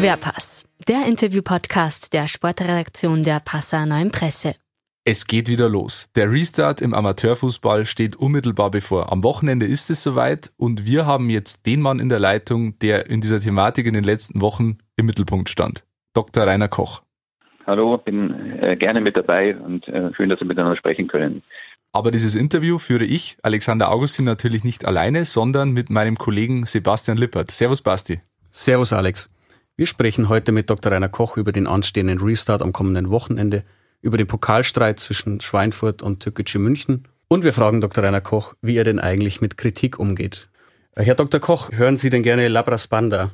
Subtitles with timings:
[0.00, 4.54] Querpass, der Interview-Podcast der Sportredaktion der Passauer Neuen Presse.
[5.04, 6.08] Es geht wieder los.
[6.16, 9.12] Der Restart im Amateurfußball steht unmittelbar bevor.
[9.12, 13.10] Am Wochenende ist es soweit und wir haben jetzt den Mann in der Leitung, der
[13.10, 15.84] in dieser Thematik in den letzten Wochen im Mittelpunkt stand.
[16.14, 16.46] Dr.
[16.46, 17.02] Rainer Koch.
[17.66, 21.42] Hallo, bin äh, gerne mit dabei und äh, schön, dass wir miteinander sprechen können.
[21.92, 27.18] Aber dieses Interview führe ich, Alexander Augustin, natürlich nicht alleine, sondern mit meinem Kollegen Sebastian
[27.18, 27.50] Lippert.
[27.50, 28.20] Servus, Basti.
[28.50, 29.28] Servus, Alex.
[29.80, 30.92] Wir sprechen heute mit Dr.
[30.92, 33.62] Rainer Koch über den anstehenden Restart am kommenden Wochenende,
[34.02, 38.04] über den Pokalstreit zwischen Schweinfurt und Türkische München und wir fragen Dr.
[38.04, 40.50] Rainer Koch, wie er denn eigentlich mit Kritik umgeht.
[40.94, 41.40] Äh, Herr Dr.
[41.40, 43.30] Koch, hören Sie denn gerne Labras Banda?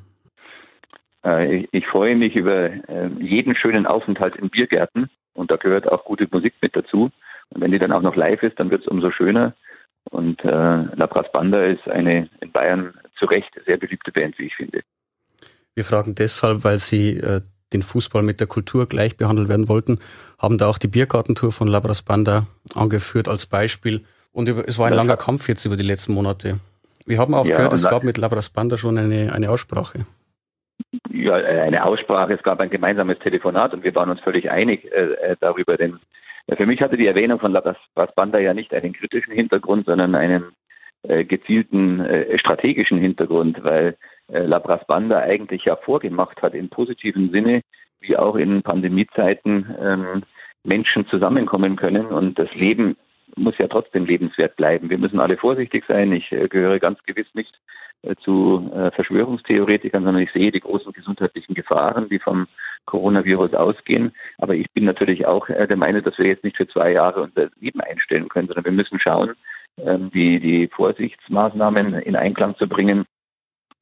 [1.25, 6.05] Äh, ich, freue mich über äh, jeden schönen Aufenthalt in Biergärten und da gehört auch
[6.05, 7.11] gute Musik mit dazu.
[7.49, 9.57] Und wenn die dann auch noch live ist, dann wird es umso schöner.
[10.11, 14.45] Und äh, La Brass Banda ist eine in Bayern zu Recht sehr beliebte Band, wie
[14.45, 14.83] ich finde.
[15.77, 17.43] Wir fragen deshalb, weil Sie äh,
[17.75, 19.99] den Fußball mit der Kultur gleich behandelt werden wollten,
[20.39, 24.01] haben da auch die Biergartentour von La Brass Banda angeführt als Beispiel.
[24.33, 24.97] Und über, es war ein ja.
[24.97, 26.61] langer Kampf jetzt über die letzten Monate.
[27.05, 30.07] Wir haben auch ja, gehört, es gab mit La Brass Banda schon eine, eine Aussprache.
[31.11, 35.13] Ja, eine Aussprache, es gab ein gemeinsames Telefonat und wir waren uns völlig einig äh,
[35.13, 35.99] äh darüber, denn
[36.57, 37.77] für mich hatte die Erwähnung von Labras
[38.15, 40.45] Banda ja nicht einen kritischen Hintergrund, sondern einen
[41.03, 43.93] äh, gezielten äh, strategischen Hintergrund, weil äh,
[44.29, 47.63] Labras Banda eigentlich ja vorgemacht hat im positiven Sinne,
[48.01, 50.23] wie auch in Pandemiezeiten ähm,
[50.65, 52.97] Menschen zusammenkommen können und das Leben
[53.37, 54.91] muss ja trotzdem lebenswert bleiben.
[54.91, 56.13] Wir müssen alle vorsichtig sein.
[56.13, 57.55] Ich äh, gehöre ganz gewiss nicht
[58.03, 62.47] äh, zu äh, Verschwörungstheoretikern, sondern ich sehe die großen gesundheitlichen Gefahren, die vom
[62.87, 64.13] Coronavirus ausgehen.
[64.39, 67.23] Aber ich bin natürlich auch äh, der Meinung, dass wir jetzt nicht für zwei Jahre
[67.23, 69.35] unser Leben einstellen können, sondern wir müssen schauen,
[69.79, 73.07] ähm, die, die Vorsichtsmaßnahmen in Einklang zu bringen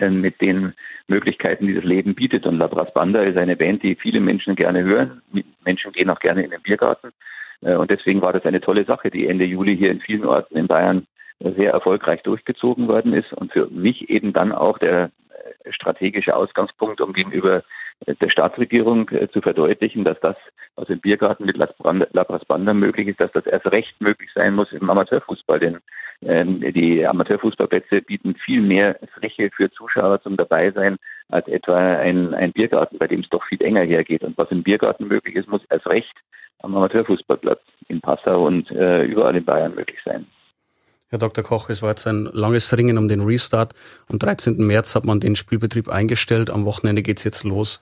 [0.00, 0.74] mit den
[1.06, 2.46] Möglichkeiten, die das Leben bietet.
[2.46, 5.22] Und Labras Banda ist eine Band, die viele Menschen gerne hören.
[5.64, 7.12] Menschen gehen auch gerne in den Biergarten.
[7.60, 10.66] Und deswegen war das eine tolle Sache, die Ende Juli hier in vielen Orten in
[10.66, 11.06] Bayern
[11.40, 15.10] sehr erfolgreich durchgezogen worden ist und für mich eben dann auch der
[15.70, 17.62] strategische Ausgangspunkt, um gegenüber
[18.06, 20.36] der Staatsregierung äh, zu verdeutlichen, dass das,
[20.76, 24.72] was im Biergarten mit Labras Banda möglich ist, dass das erst recht möglich sein muss
[24.72, 25.60] im Amateurfußball.
[25.60, 25.78] Denn
[26.22, 30.96] ähm, die Amateurfußballplätze bieten viel mehr Fläche für Zuschauer zum Dabeisein
[31.28, 34.22] als etwa ein, ein Biergarten, bei dem es doch viel enger hergeht.
[34.22, 36.14] Und was im Biergarten möglich ist, muss erst recht
[36.60, 40.26] am Amateurfußballplatz in Passau und äh, überall in Bayern möglich sein.
[41.14, 41.44] Herr Dr.
[41.44, 43.72] Koch, es war jetzt ein langes Ringen um den Restart.
[44.10, 44.56] Am 13.
[44.66, 46.50] März hat man den Spielbetrieb eingestellt.
[46.50, 47.80] Am Wochenende geht es jetzt los.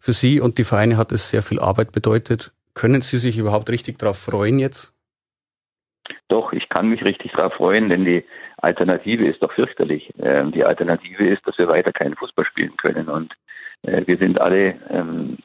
[0.00, 2.50] Für Sie und die Vereine hat es sehr viel Arbeit bedeutet.
[2.72, 4.94] Können Sie sich überhaupt richtig darauf freuen jetzt?
[6.28, 8.24] Doch, ich kann mich richtig darauf freuen, denn die
[8.56, 10.10] Alternative ist doch fürchterlich.
[10.18, 13.10] Ähm, die Alternative ist, dass wir weiter keinen Fußball spielen können.
[13.10, 13.34] Und
[13.82, 15.36] äh, wir sind alle, ähm,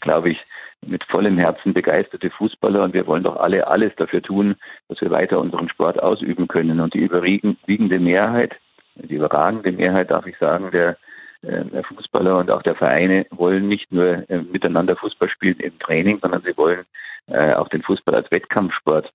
[0.00, 0.38] glaube ich,
[0.86, 4.56] mit vollem Herzen begeisterte Fußballer und wir wollen doch alle alles dafür tun,
[4.88, 6.80] dass wir weiter unseren Sport ausüben können.
[6.80, 8.54] Und die überwiegende Mehrheit,
[8.94, 10.96] die überragende Mehrheit, darf ich sagen, der,
[11.42, 15.78] äh, der Fußballer und auch der Vereine wollen nicht nur äh, miteinander Fußball spielen im
[15.78, 16.84] Training, sondern sie wollen
[17.26, 19.12] äh, auch den Fußball als Wettkampfsport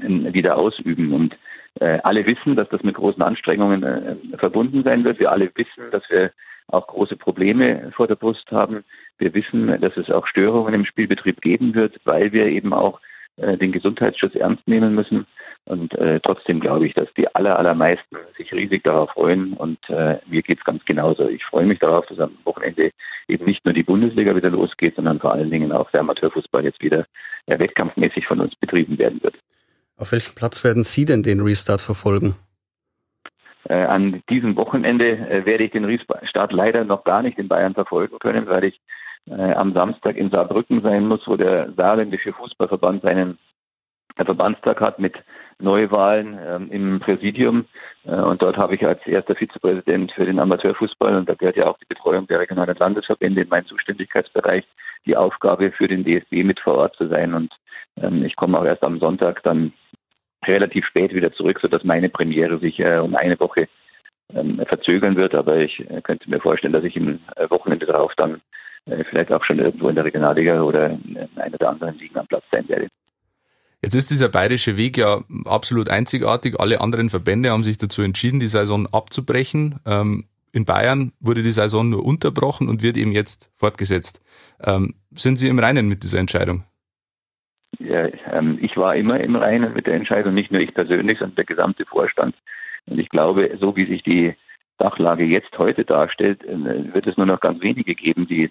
[0.00, 1.12] wieder ausüben.
[1.12, 1.36] Und
[1.80, 5.18] alle wissen, dass das mit großen Anstrengungen verbunden sein wird.
[5.18, 6.32] Wir alle wissen, dass wir
[6.68, 8.84] auch große Probleme vor der Brust haben.
[9.18, 13.00] Wir wissen, dass es auch Störungen im Spielbetrieb geben wird, weil wir eben auch
[13.36, 15.26] äh, den Gesundheitsschutz ernst nehmen müssen.
[15.64, 19.52] Und äh, trotzdem glaube ich, dass die aller, allermeisten sich riesig darauf freuen.
[19.52, 21.28] Und äh, mir geht es ganz genauso.
[21.28, 22.90] Ich freue mich darauf, dass am Wochenende
[23.28, 26.82] eben nicht nur die Bundesliga wieder losgeht, sondern vor allen Dingen auch der Amateurfußball jetzt
[26.82, 27.06] wieder
[27.46, 29.34] äh, wettkampfmäßig von uns betrieben werden wird.
[29.96, 32.36] Auf welchem Platz werden Sie denn den Restart verfolgen?
[33.64, 37.74] Äh, an diesem Wochenende äh, werde ich den Restart leider noch gar nicht in Bayern
[37.74, 38.80] verfolgen können, weil ich
[39.28, 43.38] äh, am Samstag in Saarbrücken sein muss, wo der saarländische Fußballverband seinen
[44.16, 45.14] Verbandstag hat mit
[45.60, 47.66] Neuwahlen ähm, im Präsidium.
[48.04, 51.78] Und dort habe ich als erster Vizepräsident für den Amateurfußball, und da gehört ja auch
[51.78, 54.64] die Betreuung der regionalen Landesverbände in meinen Zuständigkeitsbereich,
[55.04, 57.34] die Aufgabe für den DSB mit vor Ort zu sein.
[57.34, 57.52] Und
[58.00, 59.72] ähm, ich komme auch erst am Sonntag dann
[60.46, 63.68] relativ spät wieder zurück, sodass meine Premiere sich äh, um eine Woche
[64.34, 65.34] ähm, verzögern wird.
[65.34, 68.40] Aber ich äh, könnte mir vorstellen, dass ich im äh, Wochenende darauf dann
[68.86, 72.26] äh, vielleicht auch schon irgendwo in der Regionalliga oder in einer der anderen Ligen am
[72.26, 72.88] Platz sein werde.
[73.82, 76.58] Jetzt ist dieser bayerische Weg ja absolut einzigartig.
[76.58, 79.78] Alle anderen Verbände haben sich dazu entschieden, die Saison abzubrechen.
[79.86, 84.20] Ähm, in Bayern wurde die Saison nur unterbrochen und wird eben jetzt fortgesetzt.
[84.64, 86.64] Ähm, sind Sie im Reinen mit dieser Entscheidung?
[87.80, 91.44] Ähm, ich war immer im Reinen mit der Entscheidung, nicht nur ich persönlich, sondern der
[91.44, 92.34] gesamte Vorstand.
[92.86, 94.34] Und ich glaube, so wie sich die
[94.78, 98.50] Sachlage jetzt heute darstellt, äh, wird es nur noch ganz wenige geben, die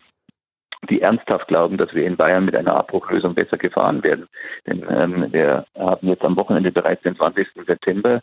[0.89, 4.27] die ernsthaft glauben, dass wir in Bayern mit einer Abbruchlösung besser gefahren werden.
[4.67, 7.47] Denn ähm, wir haben jetzt am Wochenende bereits den 20.
[7.65, 8.21] September.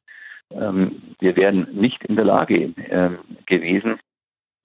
[0.52, 3.99] Ähm, wir wären nicht in der Lage ähm, gewesen,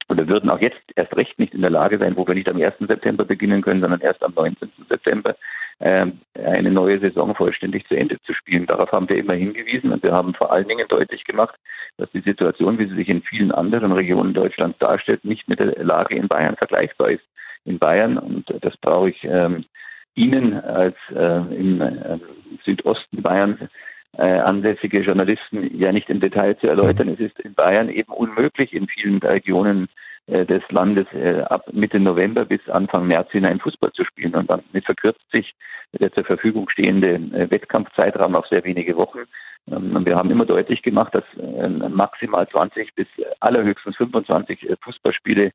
[0.09, 2.61] oder würden auch jetzt erst recht nicht in der Lage sein, wo wir nicht am
[2.61, 2.75] 1.
[2.79, 4.71] September beginnen können, sondern erst am 19.
[4.89, 5.35] September
[5.79, 8.65] eine neue Saison vollständig zu Ende zu spielen.
[8.65, 11.55] Darauf haben wir immer hingewiesen und wir haben vor allen Dingen deutlich gemacht,
[11.97, 15.81] dass die Situation, wie sie sich in vielen anderen Regionen Deutschlands darstellt, nicht mit der
[15.83, 17.23] Lage in Bayern vergleichbar ist.
[17.63, 19.65] In Bayern, und das brauche ich ähm,
[20.15, 22.19] Ihnen als äh, im äh,
[22.65, 23.69] Südosten Bayern
[24.17, 27.09] äh, ansässige Journalisten ja nicht im Detail zu erläutern.
[27.09, 29.87] Es ist in Bayern eben unmöglich, in vielen Regionen
[30.45, 34.35] des Landes äh, ab Mitte November bis Anfang März hinein Fußball zu spielen.
[34.35, 35.55] Und dann verkürzt sich
[35.93, 39.19] der zur Verfügung stehende äh, Wettkampfzeitraum auf sehr wenige Wochen.
[39.71, 43.07] Ähm, wir haben immer deutlich gemacht, dass äh, maximal 20 bis
[43.39, 45.51] allerhöchstens 25 äh, Fußballspiele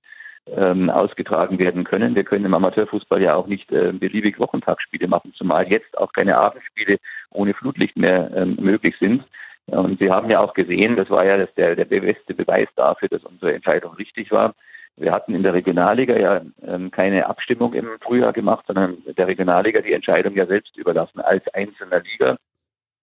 [0.56, 2.14] ähm, ausgetragen werden können.
[2.14, 6.36] Wir können im Amateurfußball ja auch nicht äh, beliebig Wochentagsspiele machen, zumal jetzt auch keine
[6.36, 6.98] Abendspiele
[7.30, 9.24] ohne Flutlicht mehr ähm, möglich sind.
[9.66, 13.08] Und Sie haben ja auch gesehen, das war ja das, der, der beste Beweis dafür,
[13.08, 14.54] dass unsere Entscheidung richtig war.
[14.96, 19.80] Wir hatten in der Regionalliga ja ähm, keine Abstimmung im Frühjahr gemacht, sondern der Regionalliga
[19.80, 22.36] die Entscheidung ja selbst überlassen als einzelner Liga,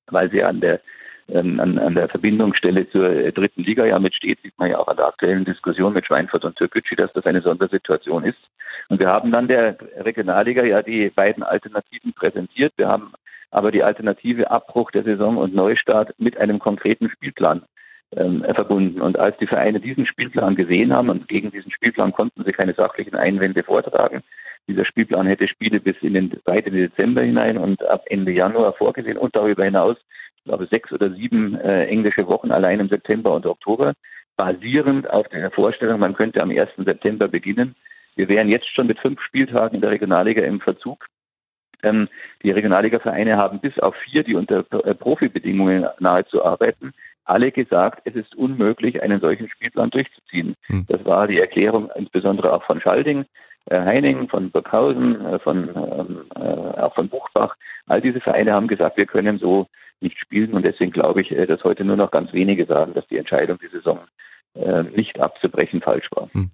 [0.07, 0.79] weil sie an der
[1.31, 4.87] ähm, an, an, der Verbindungsstelle zur äh, dritten Liga ja mitsteht, sieht man ja auch
[4.87, 8.39] an der aktuellen Diskussion mit Schweinfurt und Türkgücü, dass das eine Sondersituation ist.
[8.89, 12.73] Und wir haben dann der Regionalliga ja die beiden Alternativen präsentiert.
[12.77, 13.13] Wir haben
[13.51, 17.63] aber die Alternative Abbruch der Saison und Neustart mit einem konkreten Spielplan
[18.15, 19.01] ähm, verbunden.
[19.01, 22.73] Und als die Vereine diesen Spielplan gesehen haben und gegen diesen Spielplan konnten sie keine
[22.73, 24.21] sachlichen Einwände vortragen,
[24.67, 29.17] dieser Spielplan hätte Spiele bis in den zweiten Dezember hinein und ab Ende Januar vorgesehen
[29.17, 29.97] und darüber hinaus
[30.41, 33.93] ich glaube, sechs oder sieben äh, englische Wochen allein im September und Oktober,
[34.37, 36.69] basierend auf der Vorstellung, man könnte am 1.
[36.77, 37.75] September beginnen.
[38.15, 41.05] Wir wären jetzt schon mit fünf Spieltagen in der Regionalliga im Verzug.
[41.83, 42.09] Ähm,
[42.41, 46.91] die Regionalliga-Vereine haben bis auf vier, die unter äh, Profibedingungen nahezu arbeiten,
[47.25, 50.55] alle gesagt, es ist unmöglich, einen solchen Spielplan durchzuziehen.
[50.63, 50.85] Hm.
[50.87, 53.25] Das war die Erklärung insbesondere auch von Schalding,
[53.67, 57.55] äh, Heining, von Burghausen, äh, von, ähm, äh, auch von Buchbach.
[57.85, 59.67] All diese Vereine haben gesagt, wir können so
[60.01, 60.53] nicht spielen.
[60.53, 63.59] Und deswegen glaube ich, äh, dass heute nur noch ganz wenige sagen, dass die Entscheidung,
[63.61, 63.99] die Saison
[64.55, 66.29] äh, nicht abzubrechen, falsch war.
[66.33, 66.49] Hm.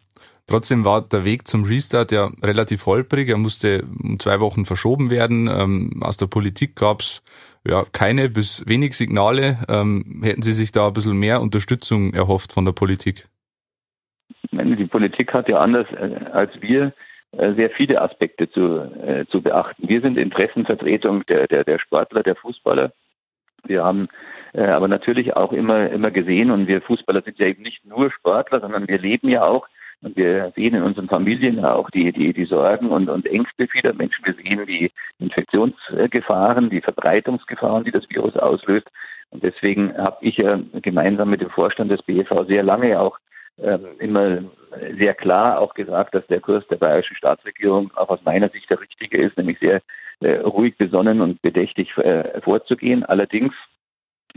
[0.49, 3.27] Trotzdem war der Weg zum Restart ja relativ holprig.
[3.29, 5.47] Er musste um zwei Wochen verschoben werden.
[5.47, 7.21] Ähm, aus der Politik gab es
[7.67, 9.57] ja keine bis wenig Signale.
[9.67, 13.25] Ähm, hätten Sie sich da ein bisschen mehr Unterstützung erhofft von der Politik?
[14.51, 16.93] Die Politik hat ja anders äh, als wir
[17.33, 18.89] sehr viele Aspekte zu,
[19.29, 19.87] zu beachten.
[19.87, 22.93] Wir sind Interessenvertretung der, der, der Sportler, der Fußballer.
[23.69, 24.07] Wir haben
[24.53, 28.11] äh, aber natürlich auch immer, immer gesehen, und wir Fußballer sind ja eben nicht nur
[28.11, 29.67] Sportler, sondern wir leben ja auch
[30.01, 33.67] und wir sehen in unseren Familien ja auch die, die, die Sorgen und, und Ängste
[33.67, 34.25] vieler Menschen.
[34.25, 38.87] Wir sehen die Infektionsgefahren, die Verbreitungsgefahren, die das Virus auslöst.
[39.31, 43.17] Und deswegen habe ich ja gemeinsam mit dem Vorstand des BFV sehr lange auch
[43.99, 44.43] immer
[44.97, 48.79] sehr klar auch gesagt, dass der Kurs der bayerischen Staatsregierung auch aus meiner Sicht der
[48.79, 49.81] richtige ist, nämlich sehr
[50.19, 53.03] äh, ruhig, besonnen und bedächtig äh, vorzugehen.
[53.03, 53.76] Allerdings ähm,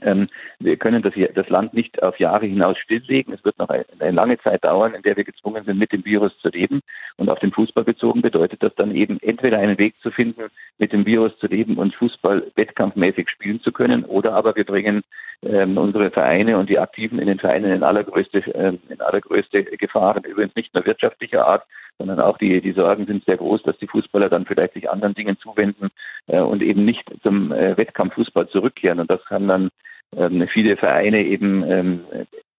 [0.03, 3.35] wir können das, das, Land nicht auf Jahre hinaus stilllegen.
[3.35, 6.05] Es wird noch eine, eine, lange Zeit dauern, in der wir gezwungen sind, mit dem
[6.05, 6.81] Virus zu leben.
[7.17, 10.45] Und auf den Fußball bezogen bedeutet das dann eben entweder einen Weg zu finden,
[10.79, 15.03] mit dem Virus zu leben und Fußball wettkampfmäßig spielen zu können, oder aber wir bringen
[15.43, 20.25] ähm, unsere Vereine und die Aktiven in den Vereinen in allergrößte, äh, in allergrößte Gefahren,
[20.25, 21.65] übrigens nicht nur wirtschaftlicher Art,
[22.01, 25.13] sondern auch die, die Sorgen sind sehr groß, dass die Fußballer dann vielleicht sich anderen
[25.13, 25.91] Dingen zuwenden
[26.29, 29.01] äh, und eben nicht zum äh, Wettkampffußball zurückkehren.
[29.01, 29.69] Und das kann dann
[30.17, 32.01] ähm, viele Vereine eben ähm,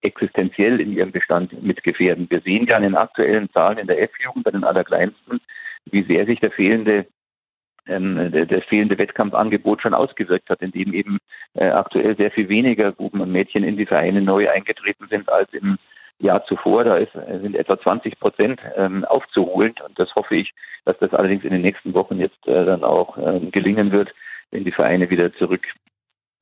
[0.03, 2.27] existenziell in ihrem Bestand mitgefährden.
[2.29, 5.41] Wir sehen ja in den aktuellen Zahlen in der F-Jugend bei den Allerkleinsten,
[5.89, 7.07] wie sehr sich der fehlende
[7.87, 8.31] ähm,
[8.69, 11.17] fehlende Wettkampfangebot schon ausgewirkt hat, indem eben
[11.55, 15.51] äh, aktuell sehr viel weniger Buben und Mädchen in die Vereine neu eingetreten sind als
[15.51, 15.79] im
[16.21, 16.83] Jahr zuvor.
[16.83, 20.53] Da ist, sind etwa 20 Prozent ähm, aufzuholen und das hoffe ich,
[20.85, 24.13] dass das allerdings in den nächsten Wochen jetzt äh, dann auch ähm, gelingen wird,
[24.51, 25.65] wenn die Vereine wieder zurück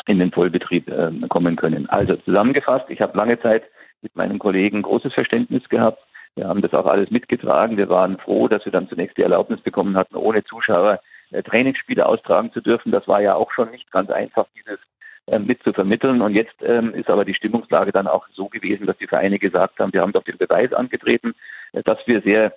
[0.08, 1.90] in den Vollbetrieb ähm, kommen können.
[1.90, 3.64] Also zusammengefasst, ich habe lange Zeit
[4.02, 6.02] mit meinem Kollegen großes Verständnis gehabt.
[6.36, 7.78] Wir haben das auch alles mitgetragen.
[7.78, 11.00] Wir waren froh, dass wir dann zunächst die Erlaubnis bekommen hatten, ohne Zuschauer
[11.32, 12.92] äh, Trainingsspiele austragen zu dürfen.
[12.92, 14.99] Das war ja auch schon nicht ganz einfach, dieses äh,
[15.38, 16.22] mit zu vermitteln.
[16.22, 19.80] Und jetzt ähm, ist aber die Stimmungslage dann auch so gewesen, dass die Vereine gesagt
[19.80, 21.36] haben, wir haben doch den Beweis angetreten,
[21.74, 22.56] äh, dass wir sehr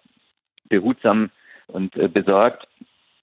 [0.68, 1.30] behutsam
[1.66, 2.66] und äh, besorgt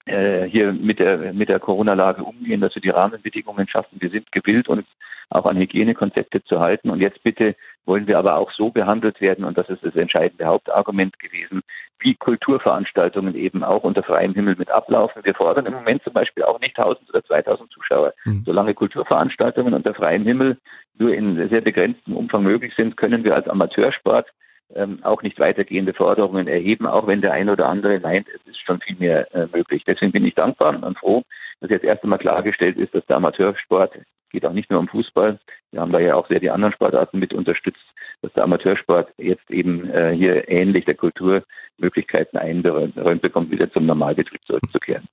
[0.06, 4.00] hier mit der, mit der Corona-Lage umgehen, dass wir die Rahmenbedingungen schaffen.
[4.00, 4.86] Wir sind gewillt, uns
[5.30, 6.90] auch an Hygienekonzepte zu halten.
[6.90, 7.54] Und jetzt bitte
[7.86, 11.62] wollen wir aber auch so behandelt werden, und das ist das entscheidende Hauptargument gewesen,
[12.00, 15.24] wie Kulturveranstaltungen eben auch unter freiem Himmel mit ablaufen.
[15.24, 18.14] Wir fordern im Moment zum Beispiel auch nicht 1000 oder 2000 Zuschauer.
[18.24, 18.42] Mhm.
[18.44, 20.56] Solange Kulturveranstaltungen unter freiem Himmel
[20.98, 24.28] nur in sehr begrenztem Umfang möglich sind, können wir als Amateursport
[24.74, 28.60] ähm, auch nicht weitergehende Forderungen erheben, auch wenn der eine oder andere meint, es ist
[28.60, 29.84] schon viel mehr äh, möglich.
[29.86, 31.22] Deswegen bin ich dankbar und froh,
[31.60, 33.92] dass jetzt erst einmal klargestellt ist, dass der Amateursport
[34.30, 35.38] geht auch nicht nur um Fußball.
[35.72, 37.84] Wir haben da ja auch sehr die anderen Sportarten mit unterstützt,
[38.22, 41.42] dass der Amateursport jetzt eben äh, hier ähnlich der Kultur
[41.78, 45.08] Möglichkeiten eingeräumt bekommt, wieder zum Normalbetrieb zurückzukehren.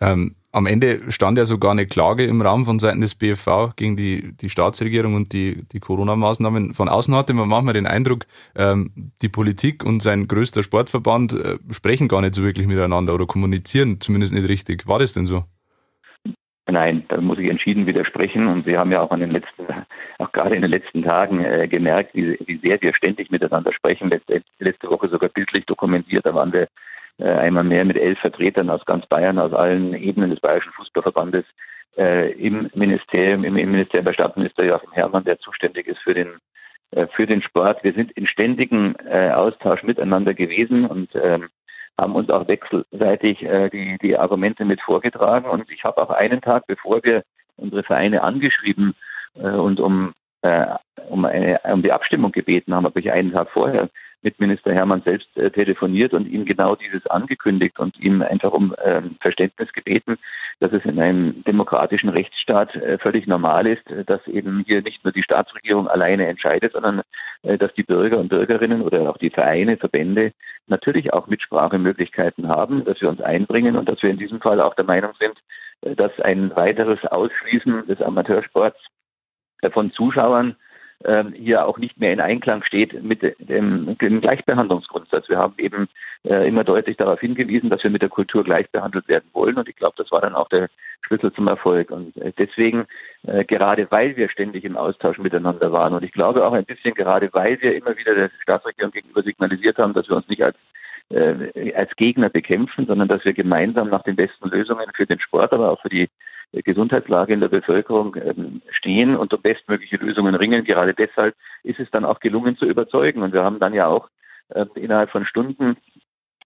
[0.00, 3.96] Ähm, am Ende stand ja sogar eine Klage im Raum von Seiten des BFV gegen
[3.96, 6.72] die, die Staatsregierung und die, die Corona-Maßnahmen.
[6.72, 8.24] Von außen hatte man manchmal den Eindruck,
[8.56, 13.26] ähm, die Politik und sein größter Sportverband äh, sprechen gar nicht so wirklich miteinander oder
[13.26, 14.88] kommunizieren zumindest nicht richtig.
[14.88, 15.44] War das denn so?
[16.70, 18.46] Nein, da muss ich entschieden widersprechen.
[18.46, 19.66] Und Sie haben ja auch an den letzten,
[20.18, 24.10] auch gerade in den letzten Tagen äh, gemerkt, wie, wie sehr wir ständig miteinander sprechen.
[24.10, 26.26] Letzte, letzte Woche sogar bildlich dokumentiert.
[26.26, 26.68] Da waren wir
[27.18, 31.44] einmal mehr mit elf Vertretern aus ganz Bayern, aus allen Ebenen des Bayerischen Fußballverbandes
[31.96, 36.38] äh, im Ministerium, im, im Ministerium bei Staatsminister Joachim Herrmann, der zuständig ist für den
[36.92, 37.84] äh, für den Sport.
[37.84, 41.48] Wir sind in ständigem äh, Austausch miteinander gewesen und ähm,
[41.98, 45.50] haben uns auch wechselseitig äh, die, die Argumente mit vorgetragen.
[45.50, 47.24] Und ich habe auch einen Tag, bevor wir
[47.56, 48.94] unsere Vereine angeschrieben
[49.34, 50.66] äh, und um, äh,
[51.08, 53.90] um, eine, um die Abstimmung gebeten haben, habe ich einen Tag vorher
[54.22, 58.74] mit Minister Hermann selbst äh, telefoniert und ihm genau dieses angekündigt und ihm einfach um
[58.74, 60.18] äh, Verständnis gebeten,
[60.60, 65.04] dass es in einem demokratischen Rechtsstaat äh, völlig normal ist, äh, dass eben hier nicht
[65.04, 67.02] nur die Staatsregierung alleine entscheidet, sondern
[67.42, 70.32] äh, dass die Bürger und Bürgerinnen oder auch die Vereine, Verbände
[70.66, 74.74] natürlich auch Mitsprachemöglichkeiten haben, dass wir uns einbringen und dass wir in diesem Fall auch
[74.74, 75.38] der Meinung sind,
[75.82, 78.78] äh, dass ein weiteres Ausschließen des Amateursports
[79.72, 80.54] von Zuschauern
[81.34, 85.28] hier auch nicht mehr in Einklang steht mit dem, dem Gleichbehandlungsgrundsatz.
[85.28, 85.88] Wir haben eben
[86.24, 89.68] äh, immer deutlich darauf hingewiesen, dass wir mit der Kultur gleich behandelt werden wollen und
[89.68, 90.68] ich glaube, das war dann auch der
[91.02, 91.92] Schlüssel zum Erfolg.
[91.92, 92.86] Und äh, deswegen,
[93.26, 96.94] äh, gerade weil wir ständig im Austausch miteinander waren und ich glaube auch ein bisschen
[96.94, 100.56] gerade weil wir immer wieder der Staatsregierung gegenüber signalisiert haben, dass wir uns nicht als
[101.74, 105.70] als Gegner bekämpfen, sondern dass wir gemeinsam nach den besten Lösungen für den Sport, aber
[105.70, 106.10] auch für die
[106.52, 110.64] Gesundheitslage in der Bevölkerung ähm, stehen und um bestmögliche Lösungen ringen.
[110.64, 113.22] Gerade deshalb ist es dann auch gelungen zu überzeugen.
[113.22, 114.08] Und wir haben dann ja auch
[114.54, 115.76] ähm, innerhalb von Stunden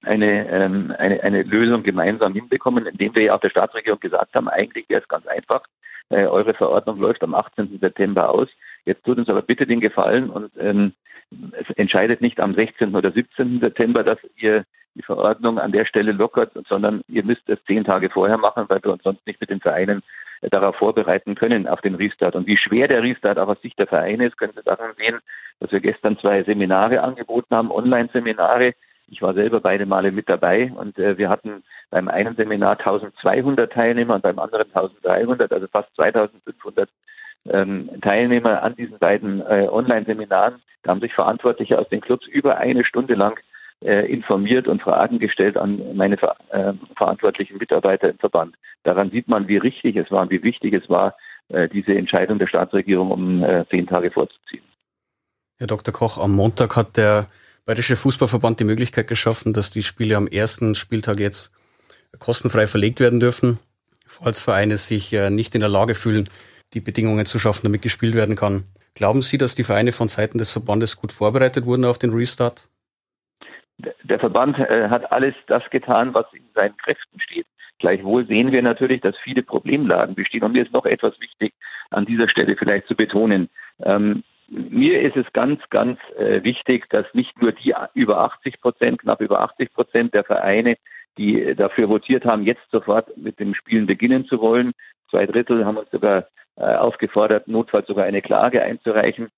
[0.03, 4.49] eine, ähm, eine, eine Lösung gemeinsam hinbekommen, indem wir ja auch der Staatsregierung gesagt haben,
[4.49, 5.63] eigentlich wäre es ganz einfach.
[6.09, 7.79] Äh, eure Verordnung läuft am 18.
[7.81, 8.49] September aus.
[8.85, 10.95] Jetzt tut uns aber bitte den Gefallen und ähm,
[11.53, 12.95] es entscheidet nicht am 16.
[12.95, 13.61] oder 17.
[13.61, 18.11] September, dass ihr die Verordnung an der Stelle lockert, sondern ihr müsst es zehn Tage
[18.11, 20.03] vorher machen, weil wir uns sonst nicht mit den Vereinen
[20.43, 22.37] äh, darauf vorbereiten können auf den Restart.
[22.37, 25.19] Und wie schwer der Restart auch aus Sicht der Vereine ist, können Sie daran sehen,
[25.61, 28.75] dass wir gestern zwei Seminare angeboten haben, Online-Seminare.
[29.09, 33.73] Ich war selber beide Male mit dabei und äh, wir hatten beim einen Seminar 1200
[33.73, 36.89] Teilnehmer und beim anderen 1300, also fast 2500
[37.49, 40.63] ähm, Teilnehmer an diesen beiden äh, Online-Seminaren.
[40.83, 43.39] Da haben sich Verantwortliche aus den Clubs über eine Stunde lang
[43.85, 48.55] äh, informiert und Fragen gestellt an meine ver äh, verantwortlichen Mitarbeiter im Verband.
[48.85, 51.17] Daran sieht man, wie richtig es war und wie wichtig es war,
[51.49, 54.63] äh, diese Entscheidung der Staatsregierung um zehn Tage vorzuziehen.
[55.59, 55.93] Herr Dr.
[55.93, 57.27] Koch, am Montag hat der
[57.65, 61.53] Bayerische Fußballverband die Möglichkeit geschaffen, dass die Spiele am ersten Spieltag jetzt
[62.19, 63.59] kostenfrei verlegt werden dürfen,
[64.07, 66.29] falls Vereine sich nicht in der Lage fühlen,
[66.75, 68.65] die Bedingungen zu schaffen, damit gespielt werden kann.
[68.95, 72.69] Glauben Sie, dass die Vereine von Seiten des Verbandes gut vorbereitet wurden auf den Restart?
[74.05, 77.47] Der Verband äh, hat alles das getan, was in seinen Kräften steht.
[77.79, 80.45] Gleichwohl sehen wir natürlich, dass viele Problemlagen bestehen.
[80.45, 81.55] Und mir ist noch etwas wichtig,
[81.91, 83.49] an dieser Stelle vielleicht zu betonen.
[83.83, 89.01] Ähm, mir ist es ganz, ganz äh, wichtig, dass nicht nur die über 80 Prozent,
[89.01, 90.77] knapp über 80 Prozent der Vereine,
[91.19, 94.73] die dafür votiert haben, jetzt sofort mit dem Spielen beginnen zu wollen.
[95.11, 96.27] Zwei Drittel haben uns sogar
[96.57, 99.29] aufgefordert, notfalls sogar eine Klage einzureichen,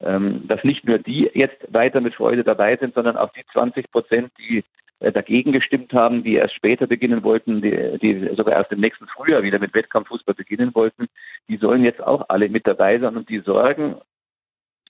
[0.00, 3.90] ähm, dass nicht nur die jetzt weiter mit Freude dabei sind, sondern auch die 20
[3.90, 4.64] Prozent, die
[5.00, 9.06] äh, dagegen gestimmt haben, die erst später beginnen wollten, die, die sogar erst im nächsten
[9.06, 11.06] Frühjahr wieder mit Wettkampffußball beginnen wollten,
[11.48, 13.96] die sollen jetzt auch alle mit dabei sein und die Sorgen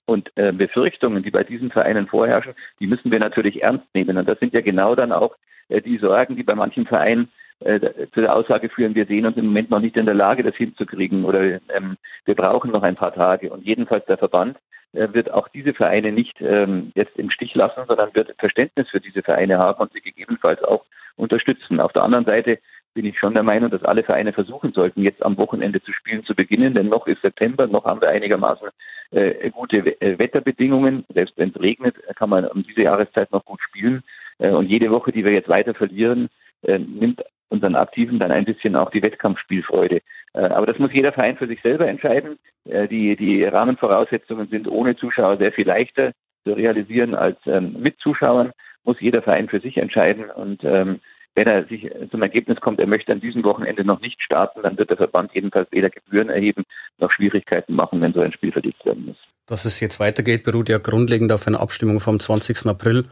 [0.05, 4.17] und äh, Befürchtungen, die bei diesen Vereinen vorherrschen, die müssen wir natürlich ernst nehmen.
[4.17, 5.35] Und das sind ja genau dann auch
[5.69, 7.29] äh, die Sorgen, die bei manchen Vereinen äh,
[7.65, 10.55] zu der Aussage führen, wir sehen uns im Moment noch nicht in der Lage, das
[10.55, 13.51] hinzukriegen oder ähm, wir brauchen noch ein paar Tage.
[13.51, 14.57] Und jedenfalls der Verband
[14.93, 19.01] äh, wird auch diese Vereine nicht ähm, jetzt im Stich lassen, sondern wird Verständnis für
[19.01, 21.79] diese Vereine haben und sie gegebenenfalls auch unterstützen.
[21.79, 22.59] Auf der anderen Seite
[22.93, 26.23] bin ich schon der Meinung, dass alle Vereine versuchen sollten, jetzt am Wochenende zu spielen
[26.23, 28.69] zu beginnen, denn noch ist September, noch haben wir einigermaßen
[29.11, 31.05] äh, gute äh, Wetterbedingungen.
[31.13, 34.03] Selbst wenn es regnet, kann man um diese Jahreszeit noch gut spielen.
[34.39, 36.29] Äh, und jede Woche, die wir jetzt weiter verlieren,
[36.63, 40.01] äh, nimmt unseren Aktiven dann ein bisschen auch die Wettkampfspielfreude.
[40.33, 42.37] Äh, aber das muss jeder Verein für sich selber entscheiden.
[42.65, 46.11] Äh, die, die Rahmenvoraussetzungen sind ohne Zuschauer sehr viel leichter
[46.43, 48.51] zu realisieren als ähm, mit Zuschauern.
[48.83, 50.29] Muss jeder Verein für sich entscheiden.
[50.29, 50.99] Und ähm,
[51.33, 54.77] wenn er sich zum Ergebnis kommt, er möchte an diesem Wochenende noch nicht starten, dann
[54.77, 56.63] wird der Verband jedenfalls weder Gebühren erheben
[56.97, 59.17] noch Schwierigkeiten machen, wenn so ein Spiel verlegt werden muss.
[59.47, 62.67] Dass es jetzt weitergeht, beruht ja grundlegend auf einer Abstimmung vom 20.
[62.67, 63.05] April.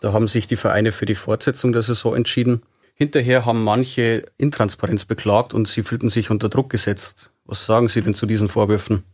[0.00, 2.62] Da haben sich die Vereine für die Fortsetzung der Saison entschieden.
[3.00, 7.32] Hinterher haben manche Intransparenz beklagt und sie fühlten sich unter Druck gesetzt.
[7.46, 9.04] Was sagen Sie denn zu diesen Vorwürfen?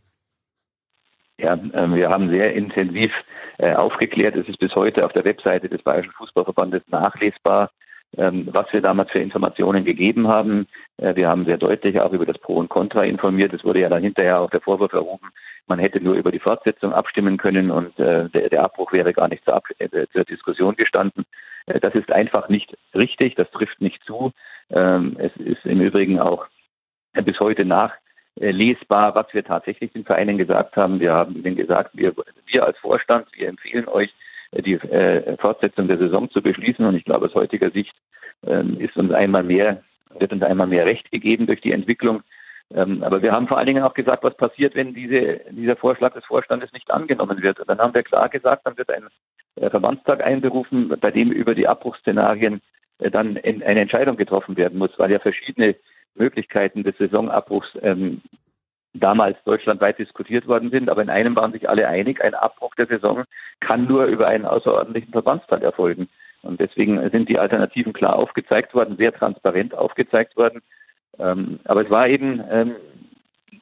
[1.37, 3.13] Ja, äh, wir haben sehr intensiv
[3.59, 4.35] äh, aufgeklärt.
[4.35, 7.76] Es ist bis heute auf der Webseite des Bayerischen Fußballverbandes nachlesbar, ähm,
[8.13, 10.67] was wir damals für Informationen gegeben haben.
[10.97, 13.53] Äh, wir haben sehr deutlich auch über das Pro und Contra informiert.
[13.53, 15.29] Es wurde ja dann hinterher auch der Vorwurf erhoben,
[15.67, 19.43] man hätte nur über die Fortsetzung abstimmen können und äh, der, Abbruch wäre gar nicht
[19.43, 21.25] zur, äh, zur Diskussion gestanden.
[21.65, 24.31] Das ist einfach nicht richtig, das trifft nicht zu.
[24.69, 26.47] Ähm, es ist im Übrigen auch
[27.25, 31.01] bis heute nachlesbar, was wir tatsächlich den Vereinen gesagt haben.
[31.01, 32.13] Wir haben ihnen gesagt, wir,
[32.45, 34.13] wir als Vorstand, wir empfehlen euch,
[34.51, 36.85] die äh, Fortsetzung der Saison zu beschließen.
[36.85, 37.93] Und ich glaube, aus heutiger Sicht
[38.45, 39.83] ähm, ist uns einmal mehr,
[40.17, 42.23] wird uns einmal mehr Recht gegeben durch die Entwicklung.
[42.73, 46.13] Ähm, aber wir haben vor allen Dingen auch gesagt, was passiert, wenn diese, dieser Vorschlag
[46.13, 47.59] des Vorstandes nicht angenommen wird.
[47.59, 49.07] Und dann haben wir klar gesagt, dann wird ein
[49.55, 52.61] äh, Verbandstag einberufen, bei dem über die Abbruchsszenarien
[52.99, 55.75] äh, dann in, eine Entscheidung getroffen werden muss, weil ja verschiedene
[56.15, 58.21] Möglichkeiten des Saisonabbruchs ähm,
[58.99, 60.89] damals deutschlandweit diskutiert worden sind.
[60.89, 63.23] Aber in einem waren sich alle einig, ein Abbruch der Saison
[63.59, 66.09] kann nur über einen außerordentlichen Verbandstag erfolgen.
[66.43, 70.61] Und deswegen sind die Alternativen klar aufgezeigt worden, sehr transparent aufgezeigt worden.
[71.19, 72.75] Ähm, aber es war eben ähm,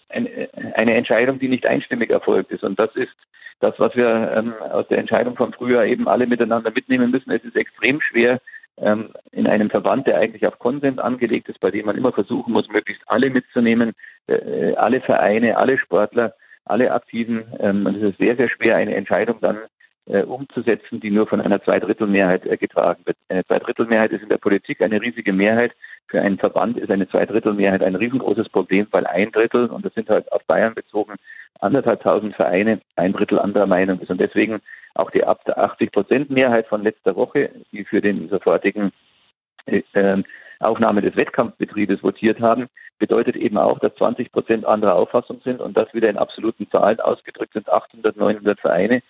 [0.09, 0.27] ein,
[0.73, 2.63] eine Entscheidung, die nicht einstimmig erfolgt ist.
[2.63, 3.15] Und das ist
[3.59, 7.31] das, was wir ähm, aus der Entscheidung vom Frühjahr eben alle miteinander mitnehmen müssen.
[7.31, 8.41] Es ist extrem schwer,
[8.77, 12.53] ähm, in einem Verband, der eigentlich auf Konsens angelegt ist, bei dem man immer versuchen
[12.53, 13.93] muss, möglichst alle mitzunehmen,
[14.27, 16.33] äh, alle Vereine, alle Sportler,
[16.65, 17.45] alle Aktiven.
[17.59, 19.57] Ähm, und es ist sehr, sehr schwer, eine Entscheidung dann
[20.05, 23.17] umzusetzen, die nur von einer Zweidrittelmehrheit äh, getragen wird.
[23.29, 25.73] Eine Zweidrittelmehrheit ist in der Politik eine riesige Mehrheit.
[26.07, 30.09] Für einen Verband ist eine Zweidrittelmehrheit ein riesengroßes Problem, weil ein Drittel, und das sind
[30.09, 31.15] halt auf Bayern bezogen,
[31.59, 34.11] anderthalbtausend Vereine, ein Drittel anderer Meinung ist.
[34.11, 34.61] Und deswegen
[34.93, 38.91] auch die ab 80 Prozent Mehrheit von letzter Woche, die für den sofortigen
[39.65, 39.81] äh,
[40.59, 42.67] Aufnahme des Wettkampfbetriebes votiert haben,
[42.99, 46.99] bedeutet eben auch, dass 20 Prozent anderer Auffassung sind und das wieder in absoluten Zahlen
[46.99, 49.01] ausgedrückt sind 800, 900 Vereine.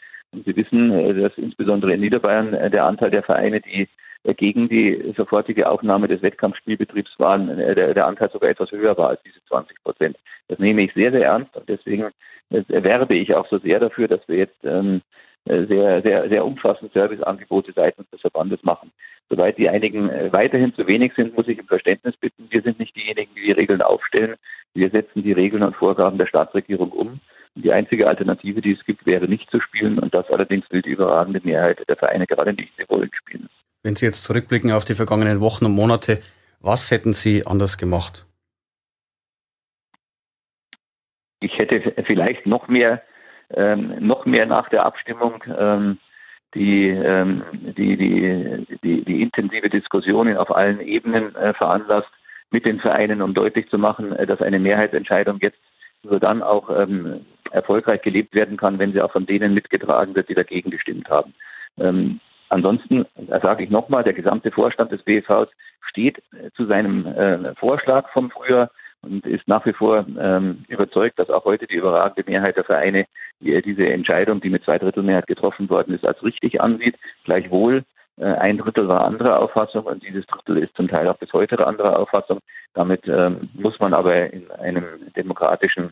[0.43, 3.87] Sie wissen, äh, dass insbesondere in Niederbayern äh, der Anteil der Vereine, die
[4.23, 9.09] äh, gegen die sofortige Aufnahme des Wettkampfspielbetriebs waren, der, der Anteil sogar etwas höher war
[9.09, 10.17] als diese 20 Prozent.
[10.47, 12.09] Das nehme ich sehr, sehr ernst und deswegen
[12.49, 15.01] erwerbe ich auch so sehr dafür, dass wir jetzt ähm,
[15.45, 18.91] sehr, sehr, sehr umfassend Serviceangebote seitens des Verbandes machen.
[19.29, 22.45] Soweit die einigen weiterhin zu wenig sind, muss ich im Verständnis bitten.
[22.51, 24.35] Wir sind nicht diejenigen, die die Regeln aufstellen.
[24.75, 27.19] Wir setzen die Regeln und Vorgaben der Staatsregierung um.
[27.55, 29.99] Die einzige Alternative, die es gibt, wäre nicht zu spielen.
[29.99, 32.73] Und das allerdings will die überragende Mehrheit der Vereine gerade nicht.
[32.77, 33.49] Sie wollen spielen.
[33.83, 36.19] Wenn Sie jetzt zurückblicken auf die vergangenen Wochen und Monate,
[36.59, 38.25] was hätten Sie anders gemacht?
[41.39, 43.03] Ich hätte vielleicht noch mehr,
[43.51, 45.99] ähm, noch mehr nach der Abstimmung ähm,
[46.55, 52.09] die, ähm, die, die, die, die, intensive Diskussionen auf allen Ebenen äh, veranlasst
[52.49, 55.59] mit den Vereinen, um deutlich zu machen, äh, dass eine Mehrheitsentscheidung jetzt
[56.05, 60.29] nur dann auch ähm, erfolgreich gelebt werden kann, wenn sie auch von denen mitgetragen wird,
[60.29, 61.33] die dagegen gestimmt haben.
[61.77, 63.05] Ähm, ansonsten
[63.41, 65.49] sage ich nochmal, der gesamte Vorstand des BFVs
[65.89, 68.69] steht äh, zu seinem äh, Vorschlag vom Frühjahr
[69.01, 73.05] und ist nach wie vor ähm, überzeugt, dass auch heute die überragende Mehrheit der Vereine
[73.39, 76.95] die, diese Entscheidung, die mit zwei Drittel Mehrheit getroffen worden ist, als richtig ansieht.
[77.23, 77.83] Gleichwohl äh,
[78.23, 81.99] ein Drittel war anderer Auffassung und dieses Drittel ist zum Teil auch bis heute anderer
[81.99, 82.39] Auffassung.
[82.73, 85.91] Damit ähm, muss man aber in einem demokratischen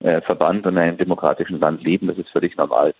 [0.00, 2.06] äh, Verband und einem demokratischen Land leben.
[2.08, 2.94] Das ist völlig normal.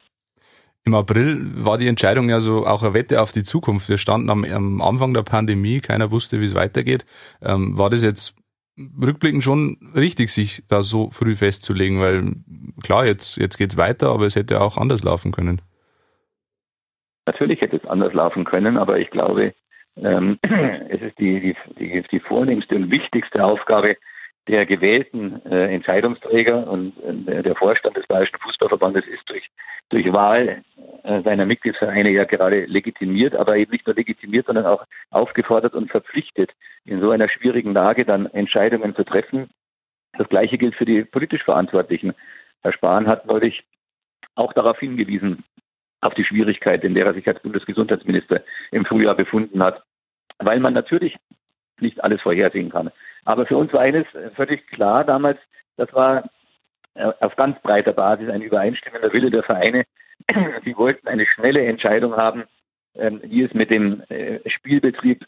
[0.85, 3.89] Im April war die Entscheidung ja so auch eine Wette auf die Zukunft.
[3.91, 7.05] Wir standen am, am Anfang der Pandemie, keiner wusste, wie es weitergeht.
[7.43, 8.35] Ähm, war das jetzt
[8.79, 12.01] rückblickend schon richtig, sich da so früh festzulegen?
[12.01, 12.33] Weil
[12.83, 15.61] klar, jetzt, jetzt geht es weiter, aber es hätte auch anders laufen können.
[17.29, 19.53] Natürlich hätte es anders laufen können, aber ich glaube,
[20.03, 20.39] ähm,
[20.89, 23.99] es ist die, die, die vornehmste und wichtigste Aufgabe
[24.47, 26.95] der gewählten äh, Entscheidungsträger und
[27.29, 29.47] äh, der Vorstand des Bayerischen Fußballverbandes ist durch,
[29.91, 30.65] durch Wahl
[31.03, 35.91] äh, seiner Mitgliedsvereine ja gerade legitimiert, aber eben nicht nur legitimiert, sondern auch aufgefordert und
[35.91, 36.53] verpflichtet,
[36.87, 39.51] in so einer schwierigen Lage dann Entscheidungen zu treffen.
[40.17, 42.15] Das Gleiche gilt für die politisch Verantwortlichen.
[42.63, 43.65] Herr Spahn hat neulich
[44.35, 45.45] auch darauf hingewiesen,
[46.01, 49.83] auf die Schwierigkeit, in der er sich als Bundesgesundheitsminister im Frühjahr befunden hat,
[50.39, 51.17] weil man natürlich
[51.81, 52.91] nicht alles vorhersehen kann.
[53.25, 55.39] Aber für uns war eines völlig klar damals,
[55.77, 56.29] das war
[56.95, 59.85] äh, auf ganz breiter Basis ein übereinstimmender Wille der Vereine.
[60.65, 62.45] Sie wollten eine schnelle Entscheidung haben,
[62.95, 65.25] ähm, wie es mit dem äh, Spielbetrieb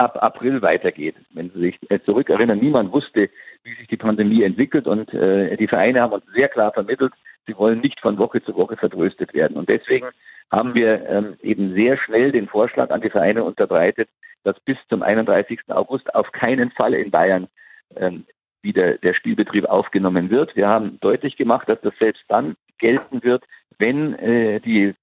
[0.00, 1.16] ab April weitergeht.
[1.32, 3.30] Wenn Sie sich äh, zurückerinnern, niemand wusste,
[3.62, 7.12] wie sich die Pandemie entwickelt und die Vereine haben uns sehr klar vermittelt,
[7.46, 9.56] sie wollen nicht von Woche zu Woche vertröstet werden.
[9.56, 10.08] Und deswegen
[10.50, 14.08] haben wir ähm, eben sehr schnell den Vorschlag an die Vereine unterbreitet,
[14.44, 15.60] dass bis zum 31.
[15.68, 17.48] August auf keinen Fall in Bayern
[17.96, 18.24] ähm,
[18.62, 20.56] wieder der Spielbetrieb aufgenommen wird.
[20.56, 23.44] Wir haben deutlich gemacht, dass das selbst dann gelten wird,
[23.78, 24.94] wenn äh, die, äh,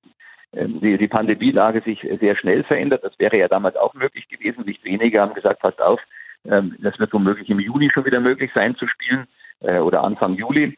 [0.54, 3.04] die, die Pandemielage sich sehr schnell verändert.
[3.04, 4.66] Das wäre ja damals auch möglich gewesen.
[4.66, 6.00] Nicht wenige haben gesagt, passt auf,
[6.46, 9.28] ähm, das wird womöglich im Juni schon wieder möglich sein zu spielen
[9.62, 10.78] äh, oder Anfang Juli.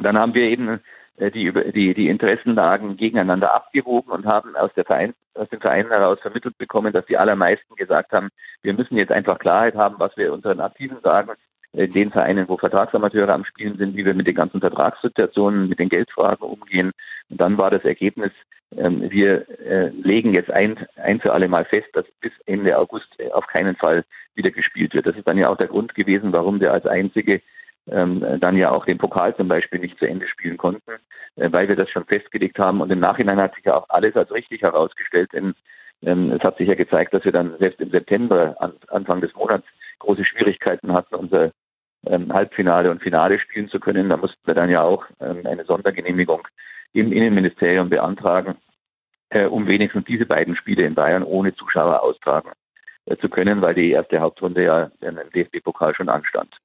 [0.00, 0.80] Dann haben wir eben
[1.16, 5.90] äh, die, die, die Interessenlagen gegeneinander abgewogen und haben aus, der Verein, aus den Vereinen
[5.90, 8.28] heraus vermittelt bekommen, dass die allermeisten gesagt haben,
[8.62, 11.32] wir müssen jetzt einfach Klarheit haben, was wir unseren Aktiven sagen,
[11.72, 15.68] in äh, den Vereinen, wo Vertragsamateure am Spielen sind, wie wir mit den ganzen Vertragssituationen,
[15.68, 16.92] mit den Geldfragen umgehen.
[17.28, 18.32] Und dann war das Ergebnis,
[18.76, 23.08] ähm, wir äh, legen jetzt ein, ein für alle Mal fest, dass bis Ende August
[23.32, 24.04] auf keinen Fall
[24.34, 25.06] wieder gespielt wird.
[25.06, 27.40] Das ist dann ja auch der Grund gewesen, warum wir als einzige
[27.88, 30.92] ähm, dann ja auch den Pokal zum Beispiel nicht zu Ende spielen konnten,
[31.36, 32.80] äh, weil wir das schon festgelegt haben.
[32.80, 35.54] Und im Nachhinein hat sich ja auch alles als richtig herausgestellt, denn
[36.02, 39.34] ähm, es hat sich ja gezeigt, dass wir dann selbst im September, an, Anfang des
[39.34, 39.66] Monats,
[40.00, 41.52] große Schwierigkeiten hatten, unser
[42.06, 44.08] ähm, Halbfinale und Finale spielen zu können.
[44.08, 46.46] Da mussten wir dann ja auch ähm, eine Sondergenehmigung
[46.92, 48.56] im Innenministerium beantragen,
[49.30, 52.50] äh, um wenigstens diese beiden Spiele in Bayern ohne Zuschauer austragen
[53.06, 56.56] äh, zu können, weil die erste Hauptrunde ja im DFB-Pokal schon anstand.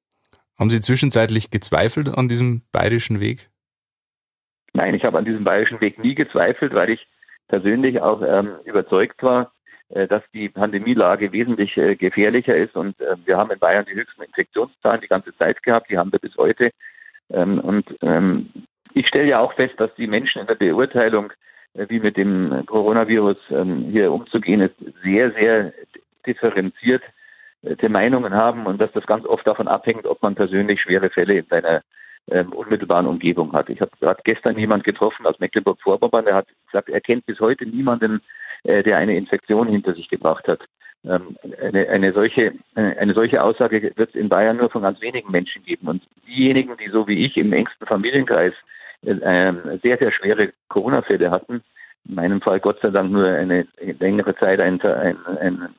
[0.57, 3.49] Haben Sie zwischenzeitlich gezweifelt an diesem bayerischen Weg?
[4.73, 7.07] Nein, ich habe an diesem bayerischen Weg nie gezweifelt, weil ich
[7.47, 9.51] persönlich auch ähm, überzeugt war,
[9.89, 12.75] dass die Pandemielage wesentlich äh, gefährlicher ist.
[12.75, 16.11] Und äh, wir haben in Bayern die höchsten Infektionszahlen die ganze Zeit gehabt, die haben
[16.11, 16.71] wir bis heute.
[17.31, 18.49] Ähm, und ähm,
[18.93, 21.31] ich stelle ja auch fest, dass die Menschen in der Beurteilung,
[21.73, 25.73] äh, wie mit dem Coronavirus ähm, hier umzugehen ist, sehr, sehr
[26.25, 27.03] differenziert
[27.61, 31.39] die Meinungen haben und dass das ganz oft davon abhängt, ob man persönlich schwere Fälle
[31.39, 31.81] in seiner
[32.29, 33.69] ähm, unmittelbaren Umgebung hat.
[33.69, 37.65] Ich habe gerade gestern jemand getroffen aus Mecklenburg-Vorpommern, der hat gesagt, er kennt bis heute
[37.65, 38.21] niemanden,
[38.63, 40.61] äh, der eine Infektion hinter sich gebracht hat.
[41.03, 44.99] Ähm, eine, eine, solche, äh, eine solche Aussage wird es in Bayern nur von ganz
[45.01, 45.87] wenigen Menschen geben.
[45.87, 48.53] Und diejenigen, die so wie ich im engsten Familienkreis
[49.03, 51.61] äh, sehr, sehr schwere Corona-Fälle hatten,
[52.07, 53.67] in meinem Fall Gott sei Dank nur eine
[53.99, 55.75] längere Zeit ein, ein, ein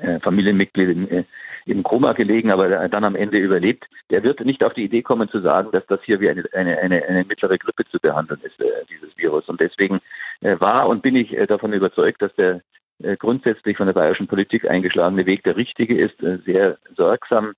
[0.00, 1.26] äh, Familienmitglied
[1.66, 5.28] im, Koma gelegen, aber dann am Ende überlebt, der wird nicht auf die Idee kommen
[5.28, 8.60] zu sagen, dass das hier wie eine, eine, eine, eine mittlere Grippe zu behandeln ist,
[8.60, 9.48] äh, dieses Virus.
[9.48, 10.00] Und deswegen
[10.40, 12.62] äh, war und bin ich äh, davon überzeugt, dass der
[13.02, 17.54] äh, grundsätzlich von der bayerischen Politik eingeschlagene Weg der richtige ist, äh, sehr sorgsam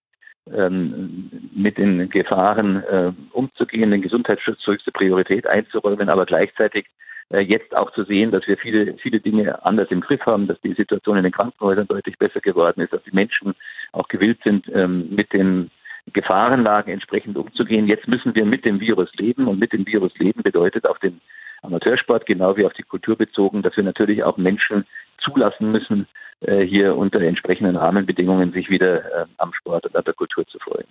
[0.52, 6.86] ähm, mit den Gefahren äh, umzugehen, den Gesundheitsschutz höchste Priorität einzuräumen, aber gleichzeitig
[7.40, 10.74] jetzt auch zu sehen, dass wir viele, viele Dinge anders im Griff haben, dass die
[10.74, 13.54] Situation in den Krankenhäusern deutlich besser geworden ist, dass die Menschen
[13.92, 15.70] auch gewillt sind, ähm, mit den
[16.12, 17.86] Gefahrenlagen entsprechend umzugehen.
[17.86, 21.20] Jetzt müssen wir mit dem Virus leben und mit dem Virus leben bedeutet auf den
[21.62, 24.84] Amateursport genau wie auf die Kultur bezogen, dass wir natürlich auch Menschen
[25.18, 26.08] zulassen müssen,
[26.40, 30.58] äh, hier unter entsprechenden Rahmenbedingungen sich wieder äh, am Sport und an der Kultur zu
[30.58, 30.86] freuen.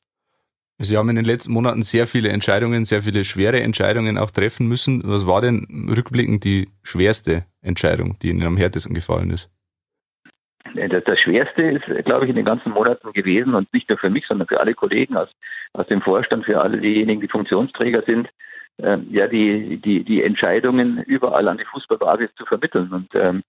[0.84, 4.68] Sie haben in den letzten Monaten sehr viele Entscheidungen, sehr viele schwere Entscheidungen auch treffen
[4.68, 5.04] müssen.
[5.06, 9.52] Was war denn rückblickend die schwerste Entscheidung, die Ihnen am härtesten gefallen ist?
[10.74, 14.10] Das, das Schwerste ist, glaube ich, in den ganzen Monaten gewesen und nicht nur für
[14.10, 15.30] mich, sondern für alle Kollegen aus,
[15.74, 18.30] aus dem Vorstand, für alle diejenigen, die Funktionsträger sind,
[18.78, 22.92] äh, ja, die, die, die Entscheidungen überall an die Fußballbasis zu vermitteln.
[22.92, 23.44] Und ähm,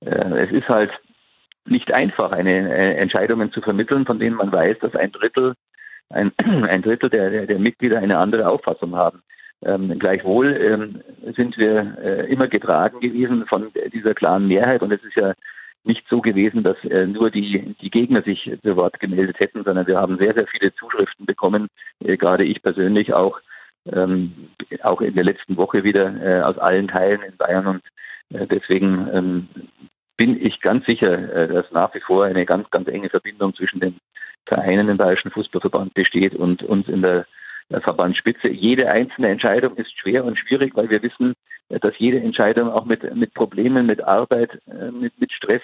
[0.00, 0.92] äh, es ist halt
[1.66, 5.54] nicht einfach, eine äh, Entscheidungen zu vermitteln, von denen man weiß, dass ein Drittel
[6.10, 9.22] ein, ein Drittel der, der, der, Mitglieder eine andere Auffassung haben.
[9.62, 11.02] Ähm, gleichwohl ähm,
[11.34, 15.34] sind wir äh, immer getragen gewesen von dieser klaren Mehrheit und es ist ja
[15.84, 19.86] nicht so gewesen, dass äh, nur die, die Gegner sich zu Wort gemeldet hätten, sondern
[19.86, 21.68] wir haben sehr, sehr viele Zuschriften bekommen,
[22.04, 23.40] äh, gerade ich persönlich auch,
[23.90, 24.50] ähm,
[24.82, 27.82] auch in der letzten Woche wieder äh, aus allen Teilen in Bayern und
[28.30, 29.48] äh, deswegen ähm,
[30.16, 33.80] bin ich ganz sicher, äh, dass nach wie vor eine ganz, ganz enge Verbindung zwischen
[33.80, 33.98] den
[34.48, 37.26] Vereinen im Bayerischen Fußballverband besteht und uns in der
[37.70, 38.48] Verbandsspitze.
[38.48, 41.34] Jede einzelne Entscheidung ist schwer und schwierig, weil wir wissen,
[41.68, 44.58] dass jede Entscheidung auch mit, mit Problemen, mit Arbeit,
[44.90, 45.62] mit, mit Stress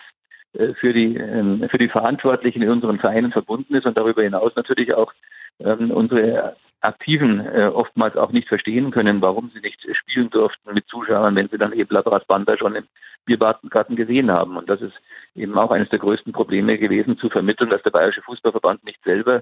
[0.78, 4.94] für die, ähm, für die Verantwortlichen in unseren Vereinen verbunden ist und darüber hinaus natürlich
[4.94, 5.12] auch
[5.60, 10.86] ähm, unsere Aktiven äh, oftmals auch nicht verstehen können, warum sie nicht spielen durften mit
[10.86, 12.84] Zuschauern, wenn sie dann eben Labras Banda schon im
[13.24, 14.56] Biergarten gesehen haben.
[14.56, 14.94] Und das ist
[15.34, 19.40] eben auch eines der größten Probleme gewesen, zu vermitteln, dass der Bayerische Fußballverband nicht selber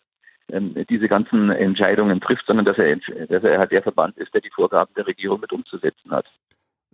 [0.50, 2.96] ähm, diese ganzen Entscheidungen trifft, sondern dass er,
[3.28, 6.26] dass er halt der Verband ist, der die Vorgaben der Regierung mit umzusetzen hat.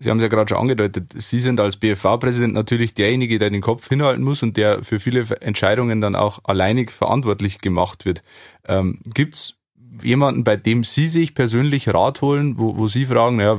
[0.01, 3.61] Sie haben es ja gerade schon angedeutet, Sie sind als BFV-Präsident natürlich derjenige, der den
[3.61, 8.23] Kopf hinhalten muss und der für viele Entscheidungen dann auch alleinig verantwortlich gemacht wird.
[8.69, 9.59] Ähm, Gibt es
[10.03, 13.57] jemanden, bei dem Sie sich persönlich Rat holen, wo, wo Sie fragen, naja,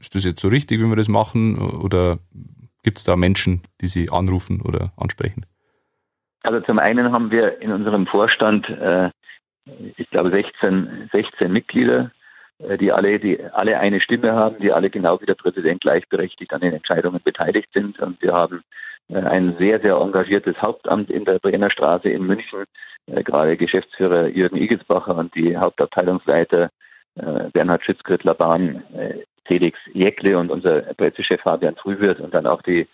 [0.00, 1.58] ist das jetzt so richtig, wie wir das machen?
[1.58, 2.18] Oder
[2.82, 5.44] gibt es da Menschen, die Sie anrufen oder ansprechen?
[6.42, 9.10] Also zum einen haben wir in unserem Vorstand, äh,
[9.96, 12.10] ich glaube, 16, 16 Mitglieder,
[12.80, 16.60] die alle, die alle eine Stimme haben, die alle genau wie der Präsident gleichberechtigt an
[16.60, 17.98] den Entscheidungen beteiligt sind.
[17.98, 18.62] Und wir haben
[19.08, 22.64] äh, ein sehr, sehr engagiertes Hauptamt in der Brennerstraße in München,
[23.06, 26.70] äh, gerade Geschäftsführer Jürgen Igelsbacher und die Hauptabteilungsleiter
[27.52, 28.82] Bernhard Schützgrittler-Bahn,
[29.44, 32.86] Felix Jäckle und unser Pressechef Fabian Frühwirt und dann auch die,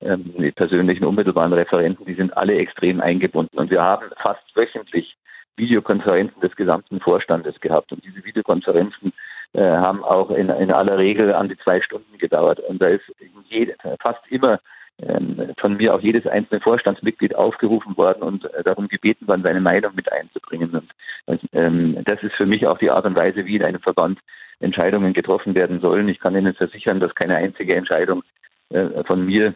[0.00, 3.58] ähm, die persönlichen unmittelbaren Referenten, die sind alle extrem eingebunden.
[3.58, 5.16] Und wir haben fast wöchentlich
[5.56, 7.92] Videokonferenzen des gesamten Vorstandes gehabt.
[7.92, 9.12] Und diese Videokonferenzen
[9.52, 12.60] äh, haben auch in, in, aller Regel an die zwei Stunden gedauert.
[12.60, 13.04] Und da ist
[13.48, 14.60] jede, fast immer
[14.98, 19.60] ähm, von mir auch jedes einzelne Vorstandsmitglied aufgerufen worden und äh, darum gebeten worden, seine
[19.60, 20.88] Meinung mit einzubringen.
[21.26, 24.20] Und ähm, das ist für mich auch die Art und Weise, wie in einem Verband
[24.60, 26.08] Entscheidungen getroffen werden sollen.
[26.08, 28.22] Ich kann Ihnen versichern, dass keine einzige Entscheidung
[28.70, 29.54] äh, von mir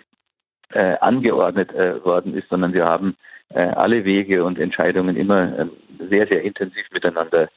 [0.71, 3.17] äh, angeordnet worden ist, sondern wir haben
[3.55, 5.71] alle Wege und Entscheidungen immer ähm,
[6.11, 7.49] sehr, sehr intensiv miteinander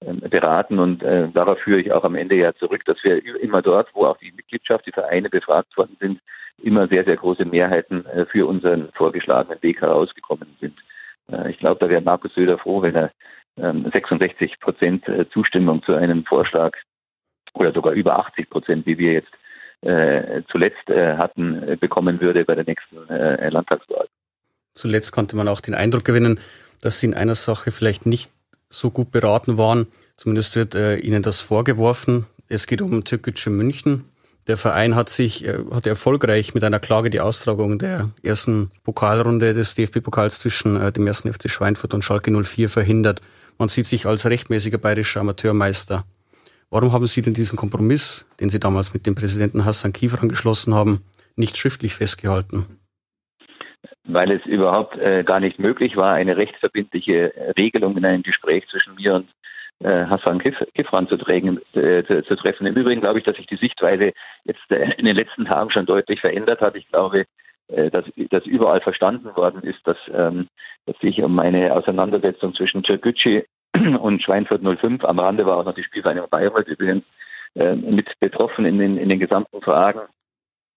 [0.00, 3.62] ähm, beraten und äh, darauf führe ich auch am Ende ja zurück, dass wir immer
[3.62, 6.20] dort, wo auch die Mitgliedschaft, die Vereine befragt worden sind,
[6.62, 10.78] immer sehr, sehr große Mehrheiten äh, für unseren vorgeschlagenen Weg herausgekommen sind.
[11.30, 13.12] Äh, ich glaube, da wäre Markus Söder froh, wenn er
[13.56, 16.76] 66 ähm, Prozent äh, Zustimmung zu einem Vorschlag
[17.54, 19.32] oder sogar über 80 Prozent, wie wir jetzt
[19.80, 24.06] äh, zuletzt äh, hatten, äh, bekommen würde bei der nächsten äh, Landtagswahl.
[24.78, 26.38] Zuletzt konnte man auch den Eindruck gewinnen,
[26.80, 28.30] dass Sie in einer Sache vielleicht nicht
[28.70, 29.88] so gut beraten waren.
[30.16, 32.26] Zumindest wird äh, Ihnen das vorgeworfen.
[32.48, 34.04] Es geht um Türkgücü München.
[34.46, 39.52] Der Verein hat sich äh, hat erfolgreich mit einer Klage die Austragung der ersten Pokalrunde
[39.52, 43.20] des DFB-Pokals zwischen äh, dem ersten FC Schweinfurt und Schalke 04 verhindert.
[43.58, 46.04] Man sieht sich als rechtmäßiger bayerischer Amateurmeister.
[46.70, 50.72] Warum haben Sie denn diesen Kompromiss, den Sie damals mit dem Präsidenten Hassan Kiefer angeschlossen
[50.72, 51.00] haben,
[51.34, 52.77] nicht schriftlich festgehalten?
[54.10, 58.94] Weil es überhaupt äh, gar nicht möglich war, eine rechtsverbindliche Regelung in einem Gespräch zwischen
[58.94, 59.28] mir und
[59.80, 62.66] äh, Hassan Kif Kifran zu, trägen, äh, zu, zu, treffen.
[62.66, 64.12] Im Übrigen glaube ich, dass sich die Sichtweise
[64.44, 66.74] jetzt äh, in den letzten Tagen schon deutlich verändert hat.
[66.74, 67.26] Ich glaube,
[67.68, 70.48] äh, dass, dass überall verstanden worden ist, dass, ähm,
[70.86, 73.44] dass sich um eine Auseinandersetzung zwischen Türkgücü
[74.00, 77.04] und Schweinfurt 05 am Rande war auch noch die Spielvereinigung Bayreuth übrigens
[77.54, 80.00] äh, mit betroffen in den, in den gesamten Fragen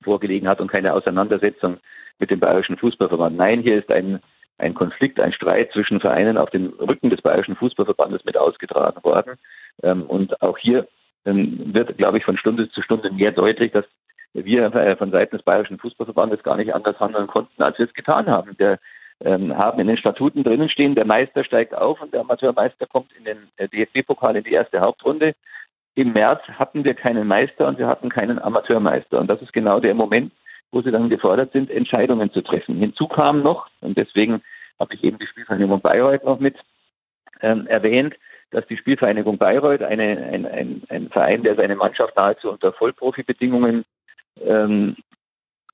[0.04, 1.78] vorgelegen hat und keine Auseinandersetzung
[2.22, 3.36] mit dem Bayerischen Fußballverband.
[3.36, 4.22] Nein, hier ist ein,
[4.58, 9.34] ein Konflikt, ein Streit zwischen Vereinen auf dem Rücken des Bayerischen Fußballverbandes mit ausgetragen worden.
[9.84, 10.88] Ähm, und auch hier
[11.26, 13.86] ähm, wird, glaube ich, von Stunde zu Stunde mehr deutlich, dass
[14.34, 17.94] wir äh, von Seiten des Bayerischen Fußballverbandes gar nicht anders handeln konnten, als wir es
[17.94, 18.56] getan haben.
[18.58, 18.80] Der
[19.24, 23.12] ähm, haben in den Statuten drinnen stehen, der Meister steigt auf und der Amateurmeister kommt
[23.18, 25.34] in den äh, DFB-Pokal in die erste Hauptrunde.
[25.96, 29.20] Im März hatten wir keinen Meister und wir hatten keinen Amateurmeister.
[29.20, 30.32] Und das ist genau der Moment,
[30.72, 32.78] wo sie dann gefordert sind, Entscheidungen zu treffen.
[32.78, 34.42] Hinzu kam noch, und deswegen
[34.80, 36.56] habe ich eben die Spielvereinigung Bayreuth noch mit
[37.42, 38.16] ähm, erwähnt,
[38.52, 43.86] dass die Spielvereinigung Bayreuth eine, ein, ein, ein Verein, der seine Mannschaft nahezu unter Vollprofibedingungen
[44.44, 44.96] ähm,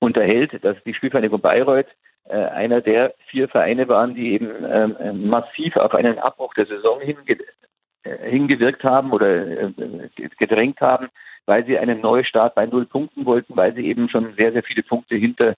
[0.00, 1.88] unterhält, dass die Spielvereinigung Bayreuth
[2.28, 6.66] äh, einer der vier Vereine waren, die eben ähm, äh, massiv auf einen Abbruch der
[6.66, 7.22] Saison hinge
[8.04, 9.72] äh, hingewirkt haben oder äh,
[10.38, 11.08] gedrängt haben,
[11.48, 14.82] weil sie einen Neustart bei null Punkten wollten, weil sie eben schon sehr, sehr viele
[14.82, 15.54] Punkte hinter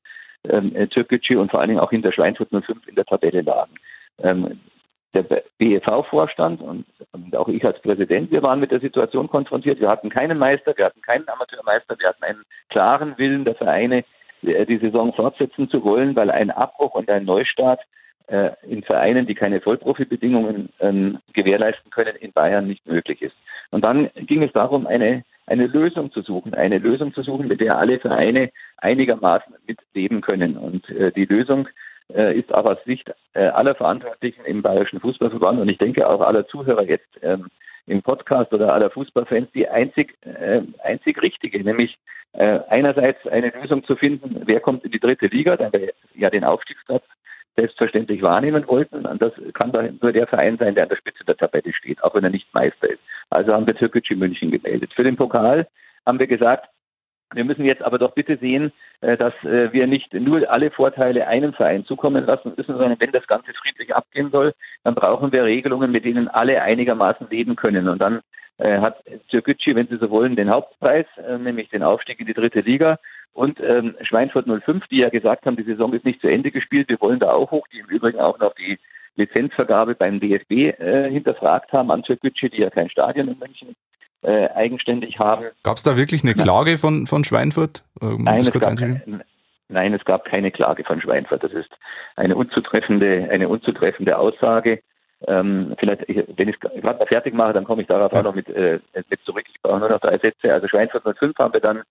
[0.49, 3.75] ähm, Türkgücü und vor allen Dingen auch hinter Schweinfurt 05 in der Tabelle lagen.
[4.23, 4.61] Ähm,
[5.13, 5.25] der
[5.59, 9.81] BEV-Vorstand und, und, auch ich als Präsident, wir waren mit der Situation konfrontiert.
[9.81, 14.05] Wir hatten keinen Meister, wir hatten keinen Amateurmeister, wir hatten einen klaren Willen der Vereine,
[14.43, 17.81] äh, die Saison fortsetzen zu wollen, weil ein Abbruch und ein Neustart
[18.29, 23.35] äh, in Vereinen, die keine Vollprofibedingungen ähm, gewährleisten können, in Bayern nicht möglich ist.
[23.71, 27.61] Und dann ging es darum, eine, eine Lösung zu suchen, eine Lösung zu suchen, mit
[27.61, 30.57] der alle Vereine einigermaßen mitleben können.
[30.57, 31.69] Und äh, die Lösung
[32.15, 36.21] äh, ist auch aus Sicht äh, aller Verantwortlichen im Bayerischen Fußballverband und ich denke auch
[36.21, 37.49] aller Zuhörer jetzt ähm,
[37.87, 41.99] im Podcast oder aller Fußballfans die einzig, äh, einzig richtige, nämlich
[42.33, 46.31] äh, einerseits eine Lösung zu finden, wer kommt in die dritte Liga, da wir ja
[46.31, 47.03] den Aufstiegsplatz
[47.57, 49.07] selbstverständlich wahrnehmen wollten.
[49.07, 52.03] Und das kann da nur der Verein sein, der an der Spitze der Tabelle steht,
[52.03, 53.01] auch wenn er nicht Meister ist.
[53.31, 54.93] Also haben wir Türkgücü München gemeldet.
[54.95, 55.67] Für den Pokal
[56.07, 56.69] haben wir gesagt,
[57.33, 61.29] wir müssen jetzt aber doch bitte sehen, äh, dass äh, wir nicht nur alle Vorteile
[61.29, 65.45] einem Verein zukommen lassen müssen, sondern wenn das Ganze friedlich abgehen soll, dann brauchen wir
[65.45, 67.89] Regelungen, mit denen alle einigermaßen leben können.
[67.89, 68.21] Und dann
[68.59, 71.07] äh, hat Türkgücü, wenn Sie so wollen, den Hauptpreis,
[71.39, 72.99] nämlich den Aufstieg in die dritte Liga.
[73.33, 76.89] Und ähm, Schweinfurt 05, die ja gesagt haben, die Saison ist nicht zu Ende gespielt,
[76.89, 78.79] wir wollen da auch hoch, die im Übrigen auch noch die
[79.17, 83.77] Lizenzvergabe beim DFB äh, hinterfragt haben an Türkgücü, die ja kein Stadion in München
[84.23, 85.47] äh, eigenständig haben.
[85.63, 87.85] Gab es da wirklich eine Klage von, von Schweinfurt?
[88.01, 88.75] Um nein, es gab,
[89.69, 91.43] nein, es gab keine Klage von Schweinfurt.
[91.43, 91.71] Das ist
[92.17, 94.83] eine unzutreffende, eine unzutreffende Aussage.
[95.27, 98.35] Ähm, vielleicht, wenn ich es gerade mal fertig mache, dann komme ich darauf auch noch
[98.35, 99.45] mit, äh, mit zurück.
[99.49, 100.53] Ich brauche nur noch drei Sätze.
[100.53, 101.83] Also Schweinfurt 05 haben wir dann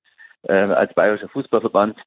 [0.44, 1.98] äh, als Bayerischer Fußballverband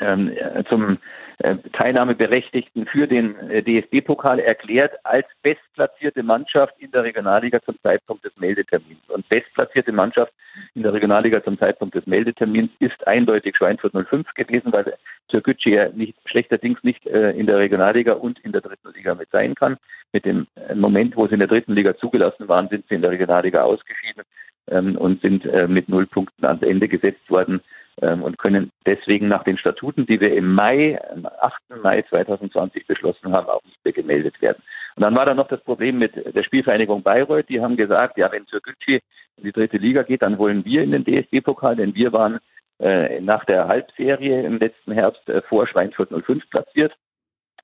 [0.00, 0.98] ähm, äh, zum
[1.38, 8.24] äh, Teilnahmeberechtigten für den äh, DFB-Pokal erklärt als bestplatzierte Mannschaft in der Regionalliga zum Zeitpunkt
[8.24, 9.00] des Meldetermins.
[9.08, 10.32] Und bestplatzierte Mannschaft
[10.74, 14.94] in der Regionalliga zum Zeitpunkt des Meldetermins ist eindeutig Schweinfurt 05 gewesen, weil
[15.28, 19.30] Türkgücü ja nicht, schlechterdings nicht äh, in der Regionalliga und in der dritten Liga mit
[19.30, 19.76] sein kann.
[20.12, 23.10] Mit dem Moment, wo sie in der dritten Liga zugelassen waren, sind sie in der
[23.10, 24.24] Regionalliga ausgeschieden
[24.68, 27.60] ähm, und sind äh, mit null Punkten ans Ende gesetzt worden
[28.02, 31.82] ähm, und können deswegen nach den Statuten, die wir im Mai, am 8.
[31.82, 34.62] Mai 2020 beschlossen haben, auch nicht mehr gemeldet werden.
[34.96, 37.48] Und dann war da noch das Problem mit der Spielvereinigung Bayreuth.
[37.48, 39.00] Die haben gesagt, ja, wenn Türkgücü
[39.36, 42.38] in die dritte Liga geht, dann wollen wir in den DSB-Pokal, denn wir waren
[42.80, 46.92] äh, nach der Halbserie im letzten Herbst äh, vor Schweinfurt 05 platziert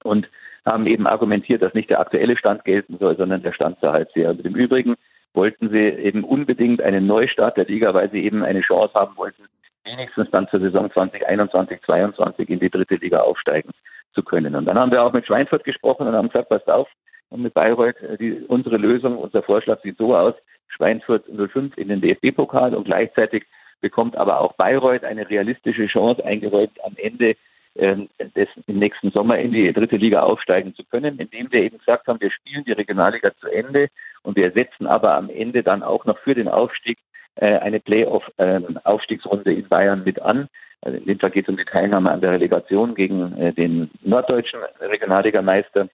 [0.03, 0.29] und
[0.65, 4.31] haben eben argumentiert, dass nicht der aktuelle Stand gelten soll, sondern der Stand zur Halbserie.
[4.31, 4.97] Und im Übrigen
[5.35, 9.45] wollten sie eben unbedingt einen Neustart der Liga, weil sie eben eine Chance haben wollten,
[9.85, 13.71] wenigstens dann zur Saison 2021, 2022 in die dritte Liga aufsteigen
[14.13, 14.55] zu können.
[14.57, 16.89] Und dann haben wir auch mit Schweinfurt gesprochen und haben gesagt, passt auf,
[17.31, 20.35] und mit Bayreuth, äh, die, unsere Lösung, unser Vorschlag sieht so aus,
[20.69, 23.45] Schweinfurt 05 in den DFB-Pokal und gleichzeitig
[23.81, 27.37] bekommt aber auch Bayreuth eine realistische Chance eingeräumt, am Ende
[27.77, 31.79] ähm, des, im nächsten Sommer in die dritte Liga aufsteigen zu können, indem wir eben
[31.79, 33.89] gesagt haben, wir spielen die Regionalliga zu Ende
[34.23, 36.99] und wir setzen aber am Ende dann auch noch für den Aufstieg
[37.37, 40.49] äh, eine Playoff-Aufstiegsrunde in Bayern mit an.
[40.83, 43.91] Also in dem Fall geht es um die Teilnahme an der Relegation gegen äh, den
[44.03, 45.89] norddeutschen Regionalligameister,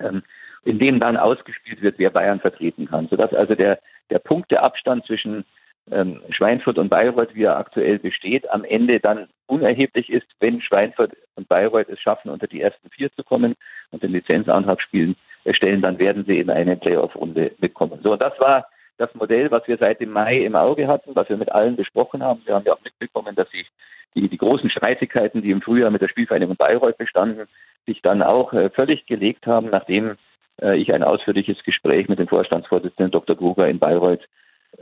[0.00, 0.22] ähm,
[0.64, 3.08] in dem dann ausgespielt wird, wer Bayern vertreten kann.
[3.08, 3.78] Sodass also der,
[4.10, 5.44] der Punkteabstand zwischen
[5.90, 11.12] ähm, Schweinfurt und Bayreuth, wie er aktuell besteht, am Ende dann unerheblich ist, wenn Schweinfurt
[11.36, 13.54] und Bayreuth es schaffen, unter die ersten vier zu kommen
[13.90, 15.14] und den Lizenzantrag spielen,
[15.54, 18.00] stellen, dann werden sie in eine Playoff-Runde mitkommen.
[18.02, 18.66] So, das war
[18.98, 22.22] das Modell, was wir seit dem Mai im Auge hatten, was wir mit allen besprochen
[22.22, 22.40] haben.
[22.44, 23.66] Wir haben ja auch mitbekommen, dass sich
[24.14, 27.46] die, die großen Streitigkeiten, die im Frühjahr mit der Spielvereinigung Bayreuth bestanden,
[27.84, 30.16] sich dann auch äh, völlig gelegt haben, nachdem
[30.62, 33.36] äh, ich ein ausführliches Gespräch mit dem Vorstandsvorsitzenden Dr.
[33.36, 34.26] Gruber in Bayreuth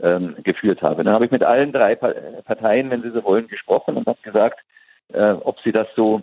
[0.01, 1.03] ähm, geführt habe.
[1.03, 4.59] Dann habe ich mit allen drei Parteien, wenn Sie so wollen, gesprochen und habe gesagt,
[5.13, 6.21] äh, ob sie das so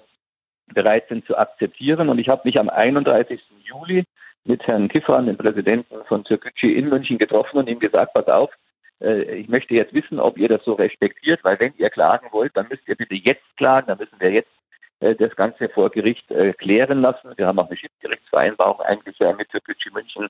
[0.74, 2.09] bereit sind zu akzeptieren.
[2.09, 3.40] Und ich habe mich am 31.
[3.64, 4.05] Juli
[4.44, 8.50] mit Herrn Kiffran, dem Präsidenten von Türkgücü in München getroffen und ihm gesagt, pass auf,
[9.00, 12.57] äh, ich möchte jetzt wissen, ob ihr das so respektiert, weil wenn ihr klagen wollt,
[12.57, 14.50] dann müsst ihr bitte jetzt klagen, dann müssen wir jetzt
[15.00, 17.33] äh, das Ganze vor Gericht äh, klären lassen.
[17.37, 20.28] Wir haben auch eine Schiffsgerichtsvereinbarung eigentlich mit Türkgücü München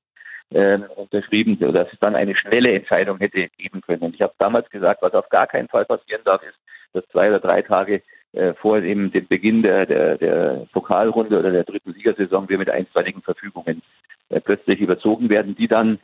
[0.51, 4.03] ähm, unterschrieben, sodass es dann eine schnelle Entscheidung hätte geben können.
[4.03, 6.59] Und ich habe damals gesagt, was auf gar keinen Fall passieren darf, ist,
[6.93, 11.51] dass zwei oder drei Tage äh, vor dem, dem Beginn der, der, der Pokalrunde oder
[11.51, 13.83] der dritten Siegersaison wir mit einstweiligen Verfügungen
[14.31, 15.99] äh, plötzlich überzogen werden, die dann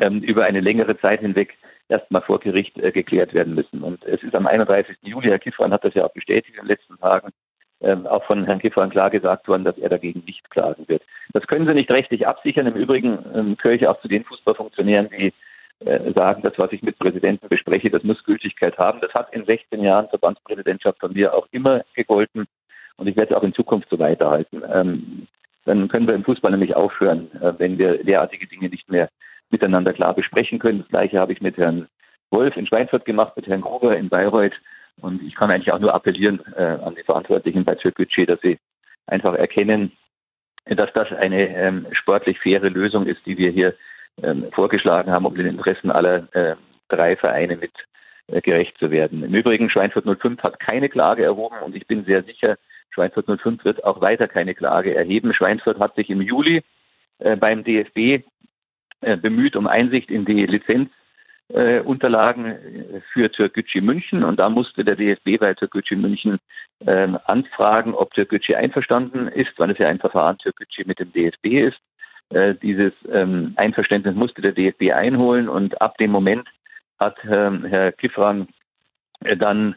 [0.00, 1.54] ähm, über eine längere Zeit hinweg
[1.88, 3.82] erstmal vor Gericht äh, geklärt werden müssen.
[3.82, 4.96] Und es ist am 31.
[5.02, 7.30] Juli, Herr Kiffran hat das ja auch bestätigt in den letzten Tagen,
[7.80, 11.02] ähm, auch von Herrn Kiffran klar gesagt worden, dass er dagegen nicht klagen wird.
[11.32, 12.66] Das können Sie nicht rechtlich absichern.
[12.66, 15.32] Im Übrigen ähm, gehöre ich auch zu den Fußballfunktionären, die
[16.14, 19.00] sagen, das, was ich mit Präsidenten bespreche, das muss Gültigkeit haben.
[19.00, 22.46] Das hat in 16 Jahren Verbandspräsidentschaft von mir auch immer gegolten
[22.96, 24.62] und ich werde es auch in Zukunft so weiterhalten.
[24.72, 25.26] Ähm,
[25.64, 29.08] dann können wir im Fußball nämlich aufhören, äh, wenn wir derartige Dinge nicht mehr
[29.50, 30.80] miteinander klar besprechen können.
[30.80, 31.88] Das Gleiche habe ich mit Herrn
[32.30, 34.54] Wolf in Schweinfurt gemacht, mit Herrn Gruber in Bayreuth.
[35.00, 38.58] Und ich kann eigentlich auch nur appellieren äh, an die Verantwortlichen bei Türkgücü, dass sie
[39.06, 39.92] einfach erkennen,
[40.66, 43.74] dass das eine ähm, sportlich faire Lösung ist, die wir hier
[44.22, 46.54] ähm, vorgeschlagen haben, um den Interessen aller äh,
[46.88, 47.72] drei Vereine mit
[48.28, 49.22] äh, gerecht zu werden.
[49.22, 52.56] Im Übrigen, Schweinfurt 05 hat keine Klage erhoben und ich bin sehr sicher,
[52.90, 55.34] Schweinfurt 05 wird auch weiter keine Klage erheben.
[55.34, 56.62] Schweinfurt hat sich im Juli
[57.18, 58.24] äh, beim DFB
[59.00, 65.38] äh, bemüht um Einsicht in die Lizenzunterlagen für Türkgücü München und da musste der DFB
[65.38, 66.38] bei Türkgücü München
[66.86, 71.46] äh, anfragen, ob Türkgücü einverstanden ist, weil es ja ein Verfahren Türkgücü mit dem DFB
[71.68, 71.80] ist.
[72.30, 76.48] Äh, dieses ähm, Einverständnis musste der DFB einholen und ab dem Moment
[76.98, 78.48] hat ähm, Herr Kifran
[79.24, 79.74] äh, dann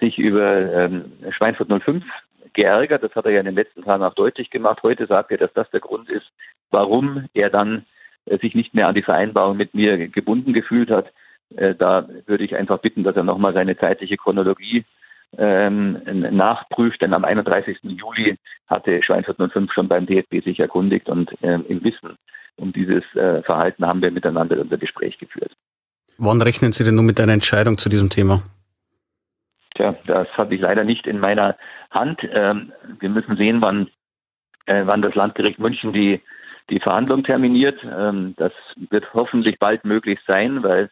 [0.00, 2.04] sich über ähm, Schweinfurt 05
[2.52, 3.02] geärgert.
[3.02, 4.82] Das hat er ja in den letzten Tagen auch deutlich gemacht.
[4.82, 6.30] Heute sagt er, dass das der Grund ist,
[6.70, 7.86] warum er dann
[8.26, 11.12] äh, sich nicht mehr an die Vereinbarung mit mir gebunden gefühlt hat.
[11.56, 14.84] Äh, da würde ich einfach bitten, dass er nochmal seine zeitliche Chronologie
[15.36, 16.00] ähm,
[16.36, 17.78] nachprüft, denn am 31.
[17.82, 22.16] Juli hatte Schweinfurt 05 schon beim DFB sich erkundigt und ähm, im Wissen
[22.56, 25.52] um dieses äh, Verhalten haben wir miteinander unser Gespräch geführt.
[26.18, 28.42] Wann rechnen Sie denn nun mit einer Entscheidung zu diesem Thema?
[29.76, 31.56] Tja, das habe ich leider nicht in meiner
[31.90, 32.20] Hand.
[32.32, 33.88] Ähm, wir müssen sehen, wann,
[34.66, 36.20] äh, wann das Landgericht München die,
[36.70, 37.78] die Verhandlung terminiert.
[37.84, 38.52] Ähm, das
[38.90, 40.90] wird hoffentlich bald möglich sein, weil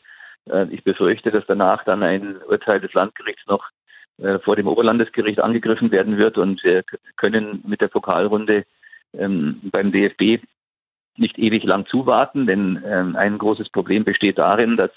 [0.48, 3.75] äh, ich befürchte, dass danach dann ein Urteil des Landgerichts noch äh,
[4.44, 6.84] vor dem Oberlandesgericht angegriffen werden wird und wir
[7.16, 8.64] können mit der Pokalrunde
[9.12, 10.42] ähm, beim DFB
[11.16, 14.90] nicht ewig lang zuwarten, denn ähm, ein großes Problem besteht darin, dass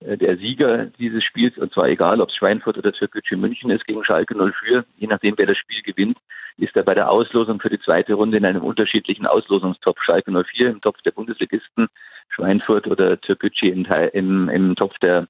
[0.00, 3.86] äh, der Sieger dieses Spiels, und zwar egal, ob es Schweinfurt oder Türkgücü München ist,
[3.86, 6.18] gegen Schalke 04, je nachdem, wer das Spiel gewinnt,
[6.56, 10.00] ist er bei der Auslosung für die zweite Runde in einem unterschiedlichen Auslosungstopf.
[10.02, 11.88] Schalke 04 im Topf der Bundesligisten,
[12.28, 15.26] Schweinfurt oder Türkgücü im, im, im Topf der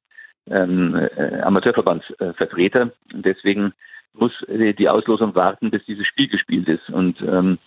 [0.51, 2.93] ähm, äh, Amateurverbandsvertreter.
[3.13, 3.73] Deswegen
[4.13, 6.89] muss die Auslosung warten, bis dieses Spiel gespielt ist.
[6.89, 7.59] Und ähm,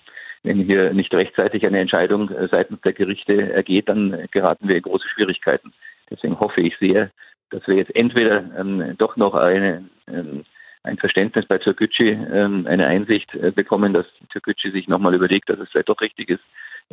[0.43, 4.82] wenn hier nicht rechtzeitig eine Entscheidung äh, seitens der Gerichte ergeht, dann geraten wir in
[4.82, 5.73] große Schwierigkeiten.
[6.09, 7.11] Deswegen hoffe ich sehr,
[7.49, 10.45] dass wir jetzt entweder ähm, doch noch eine, ähm,
[10.84, 15.59] ein Verständnis bei Türkgücü, ähm, eine Einsicht äh, bekommen, dass Türkgücü sich nochmal überlegt, dass
[15.59, 16.43] es vielleicht doch richtig ist,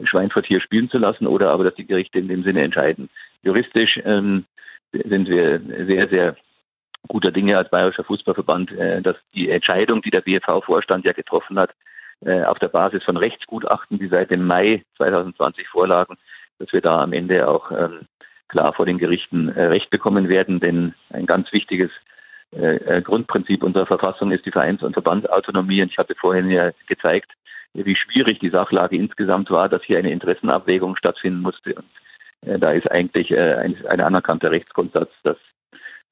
[0.03, 3.09] Schweinfurt hier spielen zu lassen, oder aber, dass die Gerichte in dem Sinne entscheiden.
[3.45, 4.45] Juristisch ähm,
[5.05, 6.37] sind wir sehr, sehr
[7.09, 11.71] guter Dinge als Bayerischer Fußballverband, äh, dass die Entscheidung, die der BFV-Vorstand ja getroffen hat,
[12.25, 16.17] äh, auf der Basis von Rechtsgutachten, die seit dem Mai 2020 vorlagen,
[16.59, 18.03] dass wir da am Ende auch ähm,
[18.49, 20.61] klar vor den Gerichten äh, Recht bekommen werden.
[20.61, 21.91] Denn ein ganz wichtiges
[23.03, 25.83] Grundprinzip unserer Verfassung ist die Vereins- und Verbandsautonomie.
[25.83, 27.33] Und ich hatte vorhin ja gezeigt,
[27.73, 31.75] wie schwierig die Sachlage insgesamt war, dass hier eine Interessenabwägung stattfinden musste.
[31.75, 31.87] Und
[32.59, 35.37] da ist eigentlich äh, ein, ein anerkannter Rechtsgrundsatz, dass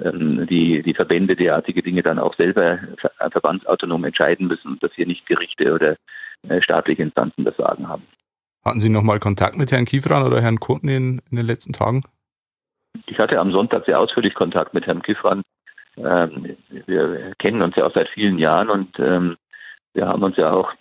[0.01, 2.79] ähm, die, die Verbände derartige Dinge dann auch selber
[3.31, 5.97] verbandsautonom entscheiden müssen und dass hier nicht Gerichte oder
[6.49, 8.07] äh, staatliche Instanzen das Sagen haben.
[8.65, 12.05] Hatten Sie nochmal Kontakt mit Herrn Kiefran oder Herrn Kurten in, in den letzten Tagen?
[13.07, 15.43] Ich hatte am Sonntag sehr ausführlich Kontakt mit Herrn Kiefran.
[15.97, 16.57] Ähm,
[16.87, 19.37] wir kennen uns ja auch seit vielen Jahren und ähm,
[19.95, 20.77] wir haben uns ja auch äh,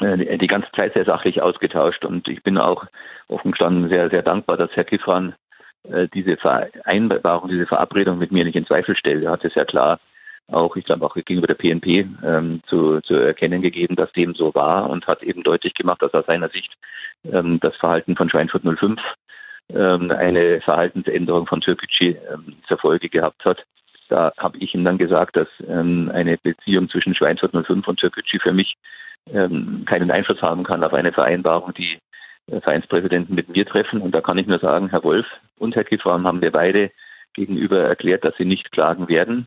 [0.00, 2.86] die ganze Zeit sehr sachlich ausgetauscht und ich bin auch
[3.28, 5.34] offen gestanden sehr, sehr dankbar, dass Herr Kiefran
[5.84, 9.24] äh, diese Vereinbarung, diese Verabredung mit mir nicht in Zweifel stellt.
[9.24, 10.00] Er hat es ja klar
[10.48, 14.54] auch, ich glaube auch gegenüber der PNP ähm, zu, zu erkennen gegeben, dass dem so
[14.54, 16.72] war und hat eben deutlich gemacht, dass aus seiner Sicht
[17.30, 19.00] ähm, das Verhalten von Schweinfurt 05
[19.70, 23.64] ähm, eine Verhaltensänderung von Türkgücü ähm, zur Folge gehabt hat.
[24.08, 28.38] Da habe ich ihm dann gesagt, dass ähm, eine Beziehung zwischen Schweinfurt 05 und Türkgücü
[28.38, 28.74] für mich
[29.32, 31.98] ähm, keinen Einfluss haben kann auf eine Vereinbarung, die
[32.48, 34.00] äh, Vereinspräsidenten mit mir treffen.
[34.00, 35.26] Und da kann ich nur sagen, Herr Wolf
[35.58, 36.90] und Herr Kiefram haben wir beide
[37.34, 39.46] gegenüber erklärt, dass sie nicht klagen werden.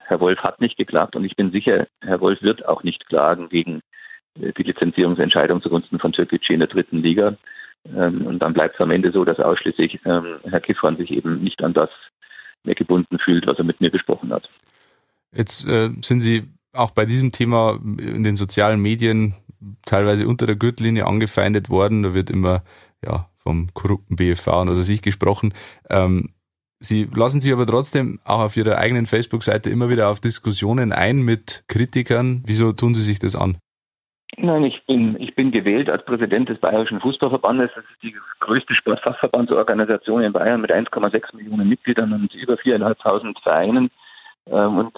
[0.00, 3.48] Herr Wolf hat nicht geklagt und ich bin sicher, Herr Wolf wird auch nicht klagen
[3.48, 3.80] gegen
[4.40, 7.36] äh, die Lizenzierungsentscheidung zugunsten von Türkgücü in der dritten Liga.
[7.96, 11.42] Ähm, und dann bleibt es am Ende so, dass ausschließlich ähm, Herr Kiffran sich eben
[11.42, 11.90] nicht an das
[12.64, 14.48] mehr gebunden fühlt, was er mit mir besprochen hat.
[15.34, 19.34] Jetzt äh, sind Sie auch bei diesem Thema in den sozialen Medien
[19.84, 22.02] teilweise unter der Gürtellinie angefeindet worden.
[22.02, 22.62] Da wird immer
[23.04, 25.54] ja, vom korrupten BFV und was sich gesprochen.
[25.90, 26.30] Ähm,
[26.80, 31.22] Sie lassen sich aber trotzdem auch auf Ihrer eigenen Facebook-Seite immer wieder auf Diskussionen ein
[31.22, 32.42] mit Kritikern.
[32.44, 33.56] Wieso tun Sie sich das an?
[34.38, 37.70] Nein, ich bin, ich bin gewählt als Präsident des Bayerischen Fußballverbandes.
[37.74, 43.90] Das ist die größte Sportfachverbandsorganisation in Bayern mit 1,6 Millionen Mitgliedern und über 4.500 Vereinen.
[44.46, 44.92] Ähm, und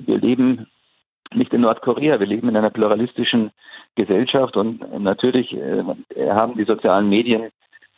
[0.00, 0.66] wir leben
[1.32, 3.52] nicht in Nordkorea, wir leben in einer pluralistischen
[3.94, 5.82] Gesellschaft und natürlich äh,
[6.30, 7.50] haben die sozialen Medien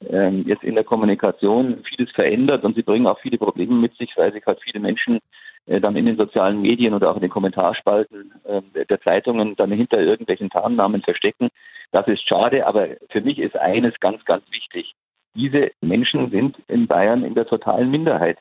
[0.08, 4.12] ähm, jetzt in der Kommunikation vieles verändert und sie bringen auch viele Probleme mit sich,
[4.16, 5.20] weil sich halt viele Menschen
[5.66, 10.00] dann in den sozialen Medien oder auch in den Kommentarspalten äh, der Zeitungen dann hinter
[10.00, 11.48] irgendwelchen Tarnnamen verstecken.
[11.92, 14.94] Das ist schade, aber für mich ist eines ganz, ganz wichtig.
[15.34, 18.38] Diese Menschen sind in Bayern in der totalen Minderheit.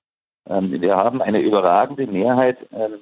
[0.47, 2.99] Ähm, wir haben eine überragende Mehrheit ähm,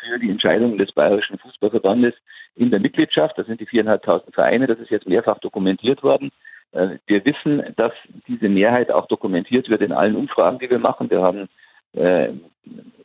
[0.00, 2.14] für die Entscheidungen des Bayerischen Fußballverbandes
[2.54, 3.38] in der Mitgliedschaft.
[3.38, 4.66] Das sind die viereinhalbtausend Vereine.
[4.66, 6.30] Das ist jetzt mehrfach dokumentiert worden.
[6.72, 7.92] Äh, wir wissen, dass
[8.28, 11.10] diese Mehrheit auch dokumentiert wird in allen Umfragen, die wir machen.
[11.10, 11.48] Wir haben
[11.94, 12.28] äh,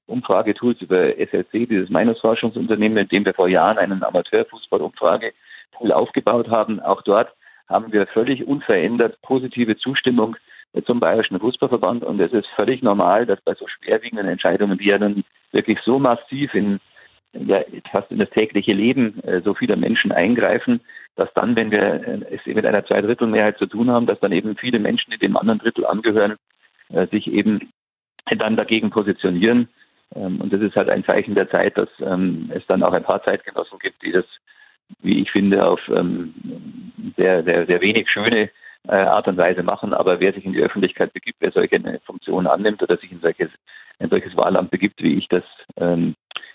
[0.05, 6.79] Umfragetools über SLC, dieses Meinungsforschungsunternehmen, mit dem wir vor Jahren einen Amateurfußball-Umfragetool aufgebaut haben.
[6.79, 7.33] Auch dort
[7.67, 10.37] haben wir völlig unverändert positive Zustimmung
[10.85, 12.03] zum Bayerischen Fußballverband.
[12.03, 15.99] Und es ist völlig normal, dass bei so schwerwiegenden Entscheidungen, die ja dann wirklich so
[15.99, 16.79] massiv in
[17.33, 17.61] ja,
[17.91, 20.81] fast in das tägliche Leben äh, so vieler Menschen eingreifen,
[21.15, 24.55] dass dann, wenn wir äh, es mit einer Zweidrittelmehrheit zu tun haben, dass dann eben
[24.55, 26.35] viele Menschen, die dem anderen Drittel angehören,
[26.89, 27.69] äh, sich eben
[28.35, 29.69] dann dagegen positionieren.
[30.15, 33.03] Ähm, und das ist halt ein Zeichen der Zeit, dass ähm, es dann auch ein
[33.03, 34.25] paar Zeitgenossen gibt, die das,
[35.01, 36.33] wie ich finde, auf ähm,
[37.17, 38.49] sehr, sehr, sehr wenig schöne
[38.87, 39.93] äh, Art und Weise machen.
[39.93, 43.49] Aber wer sich in die Öffentlichkeit begibt, wer solche Funktionen annimmt oder sich in solches,
[43.99, 45.43] ein solches Wahlamt begibt, wie ich das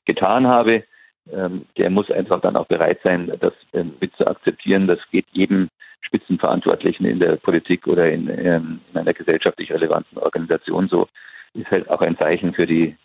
[0.07, 0.85] getan habe,
[1.27, 3.53] der muss einfach dann auch bereit sein, das
[4.01, 4.87] mit zu akzeptieren.
[4.87, 5.69] Das geht jedem
[6.03, 11.09] Spitzenverantwortlichen in der Politik oder in, in einer gesellschaftlich relevanten Organisation so.
[11.55, 12.97] Ist halt auch ein Zeichen für die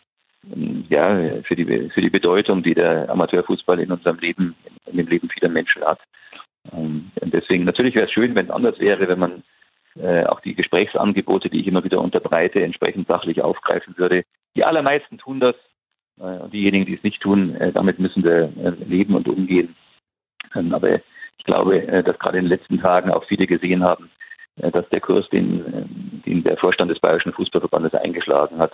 [0.53, 5.07] ähm, ja, für die, für die Bedeutung, die der Amateurfußball in unserem Leben, in dem
[5.07, 5.99] Leben vieler Menschen hat.
[6.71, 9.43] Ähm, und deswegen, natürlich wäre es schön, wenn es anders wäre, wenn man
[9.95, 14.23] äh, auch die Gesprächsangebote, die ich immer wieder unterbreite, entsprechend sachlich aufgreifen würde.
[14.55, 15.55] Die allermeisten tun das.
[16.19, 18.51] Äh, diejenigen, die es nicht tun, äh, damit müssen wir
[18.87, 19.75] leben und umgehen.
[20.55, 20.95] Ähm, aber
[21.39, 24.09] ich glaube, dass gerade in den letzten Tagen auch viele gesehen haben,
[24.57, 28.73] dass der Kurs, den, den der Vorstand des Bayerischen Fußballverbandes eingeschlagen hat,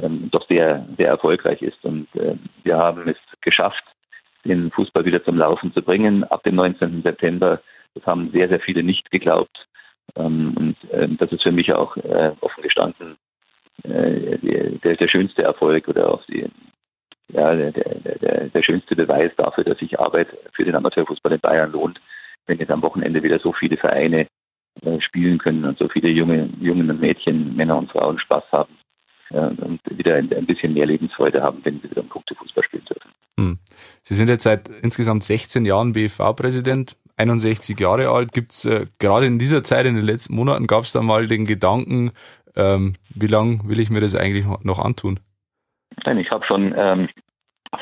[0.00, 1.84] ähm, doch sehr, sehr erfolgreich ist.
[1.84, 2.08] Und
[2.62, 3.84] wir haben es geschafft,
[4.44, 7.02] den Fußball wieder zum Laufen zu bringen ab dem 19.
[7.02, 7.60] September.
[7.94, 9.66] Das haben sehr, sehr viele nicht geglaubt.
[10.16, 13.16] Ähm, und ähm, das ist für mich auch äh, offen gestanden
[13.84, 14.38] äh,
[14.82, 16.46] der, der schönste Erfolg oder auch die,
[17.28, 21.72] ja, der, der, der schönste Beweis dafür, dass sich Arbeit für den Amateurfußball in Bayern
[21.72, 22.00] lohnt,
[22.46, 24.26] wenn jetzt am Wochenende wieder so viele Vereine
[24.82, 28.74] äh, spielen können und so viele junge, Jungen Mädchen, Männer und Frauen Spaß haben
[29.30, 33.10] und wieder ein, ein, bisschen mehr Lebensfreude haben, wenn sie wieder im Punktefußball spielen dürfen.
[33.38, 33.58] Hm.
[34.02, 38.32] Sie sind jetzt seit insgesamt 16 Jahren BFV-Präsident, 61 Jahre alt.
[38.32, 41.26] Gibt es äh, gerade in dieser Zeit, in den letzten Monaten, gab es da mal
[41.26, 42.12] den Gedanken,
[42.56, 45.20] ähm, wie lange will ich mir das eigentlich noch antun?
[46.04, 47.08] Nein, ich habe schon ähm,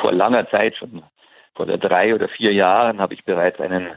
[0.00, 1.02] vor langer Zeit, schon
[1.54, 3.88] vor der drei oder vier Jahren, habe ich bereits einen,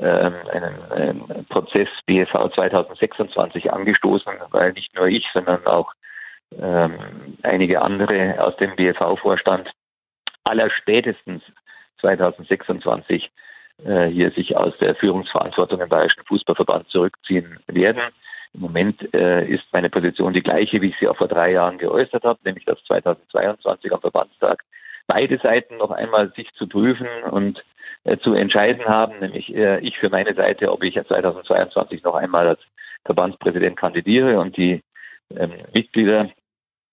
[0.00, 5.92] ähm, einen ähm, Prozess BFV 2026 angestoßen, weil nicht nur ich, sondern auch
[6.60, 6.98] ähm,
[7.42, 9.70] einige andere aus dem BFV-Vorstand
[10.44, 11.42] aller spätestens
[12.00, 13.30] 2026
[13.84, 18.02] äh, hier sich aus der Führungsverantwortung im Bayerischen Fußballverband zurückziehen werden.
[18.54, 21.78] Im Moment äh, ist meine Position die gleiche, wie ich sie auch vor drei Jahren
[21.78, 24.62] geäußert habe, nämlich dass 2022 am Verbandstag
[25.06, 27.64] beide Seiten noch einmal sich zu prüfen und
[28.22, 32.60] zu entscheiden haben, nämlich äh, ich für meine Seite, ob ich 2022 noch einmal als
[33.04, 34.82] Verbandspräsident kandidiere und die
[35.36, 36.30] ähm, Mitglieder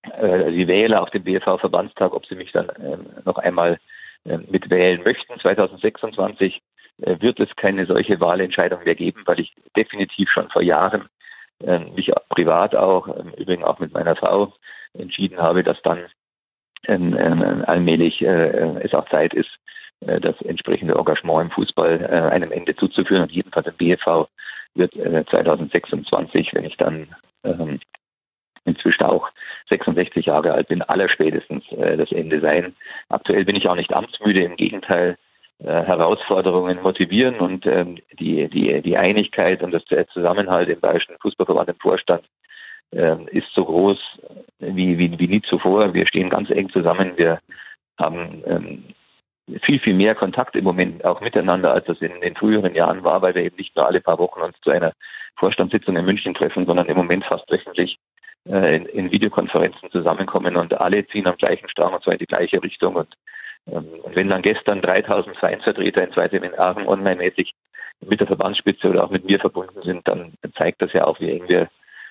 [0.03, 3.79] äh, die Wähler auf dem BFV-Verbandstag, ob sie mich dann ähm, noch einmal
[4.25, 5.39] äh, mitwählen möchten.
[5.39, 6.61] 2026
[7.01, 11.09] äh, wird es keine solche Wahlentscheidung mehr geben, weil ich definitiv schon vor Jahren
[11.63, 14.53] äh, mich privat auch, ähm, übrigens auch mit meiner Frau,
[14.93, 16.05] entschieden habe, dass dann
[16.87, 22.33] ähm, ähm, allmählich äh, es auch Zeit ist, äh, das entsprechende Engagement im Fußball äh,
[22.33, 23.23] einem Ende zuzuführen.
[23.23, 24.27] Und jedenfalls im BFV
[24.75, 27.07] wird 2026, wenn ich dann
[27.43, 27.79] ähm,
[28.65, 29.29] inzwischen auch
[29.69, 32.75] 66 Jahre alt bin, allerspätestens äh, das Ende sein.
[33.09, 35.17] Aktuell bin ich auch nicht amtsmüde, im Gegenteil,
[35.59, 39.83] äh, Herausforderungen motivieren und ähm, die, die, die Einigkeit und das
[40.13, 42.23] Zusammenhalt im Bayerischen Fußballverband im Vorstand
[42.91, 43.97] äh, ist so groß
[44.59, 45.93] wie, wie, wie nie zuvor.
[45.93, 47.13] Wir stehen ganz eng zusammen.
[47.17, 47.39] Wir
[47.97, 48.83] haben ähm,
[49.63, 53.21] viel, viel mehr Kontakt im Moment auch miteinander, als das in den früheren Jahren war,
[53.21, 54.93] weil wir eben nicht nur alle paar Wochen uns zu einer
[55.37, 57.97] Vorstandssitzung in München treffen, sondern im Moment fast wöchentlich
[58.47, 62.25] äh, in, in, Videokonferenzen zusammenkommen und alle ziehen am gleichen Strang und zwar in die
[62.25, 62.95] gleiche Richtung.
[62.95, 63.13] Und,
[63.71, 67.51] ähm, wenn dann gestern 3000 Vereinsvertreter in zwei Seminaren online-mäßig
[68.01, 71.31] mit der Verbandsspitze oder auch mit mir verbunden sind, dann zeigt das ja auch, wie
[71.31, 71.69] eng wir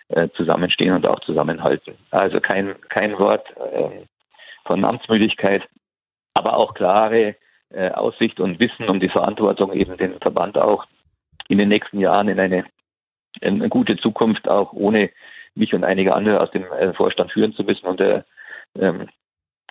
[0.09, 1.95] äh, zusammenstehen und auch zusammenhalten.
[2.11, 4.05] Also kein, kein Wort äh,
[4.65, 5.67] von Amtsmüdigkeit,
[6.39, 7.35] aber auch klare
[7.71, 10.87] äh, Aussicht und Wissen um die Verantwortung, eben den Verband auch
[11.49, 12.65] in den nächsten Jahren in eine,
[13.41, 15.11] in eine gute Zukunft auch ohne
[15.55, 17.87] mich und einige andere aus dem äh, Vorstand führen zu müssen.
[17.87, 18.25] Und der
[18.79, 19.09] ähm,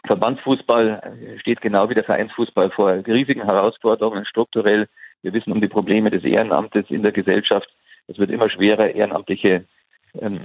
[0.05, 4.87] Verbandsfußball steht genau wie der Vereinsfußball vor riesigen Herausforderungen strukturell.
[5.21, 7.67] Wir wissen um die Probleme des Ehrenamtes in der Gesellschaft.
[8.07, 9.65] Es wird immer schwerer, ehrenamtliche
[10.19, 10.39] ähm,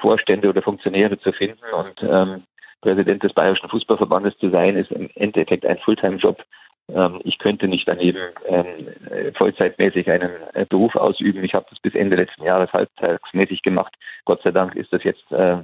[0.00, 1.64] Vorstände oder Funktionäre zu finden.
[1.72, 2.42] Und ähm,
[2.80, 6.42] Präsident des Bayerischen Fußballverbandes zu sein, ist im Endeffekt ein Fulltime-Job,
[6.90, 11.44] Ähm, ich könnte nicht daneben ähm, vollzeitmäßig einen äh, Beruf ausüben.
[11.44, 13.94] Ich habe das bis Ende letzten Jahres halbtagsmäßig gemacht.
[14.24, 15.58] Gott sei Dank ist das jetzt äh,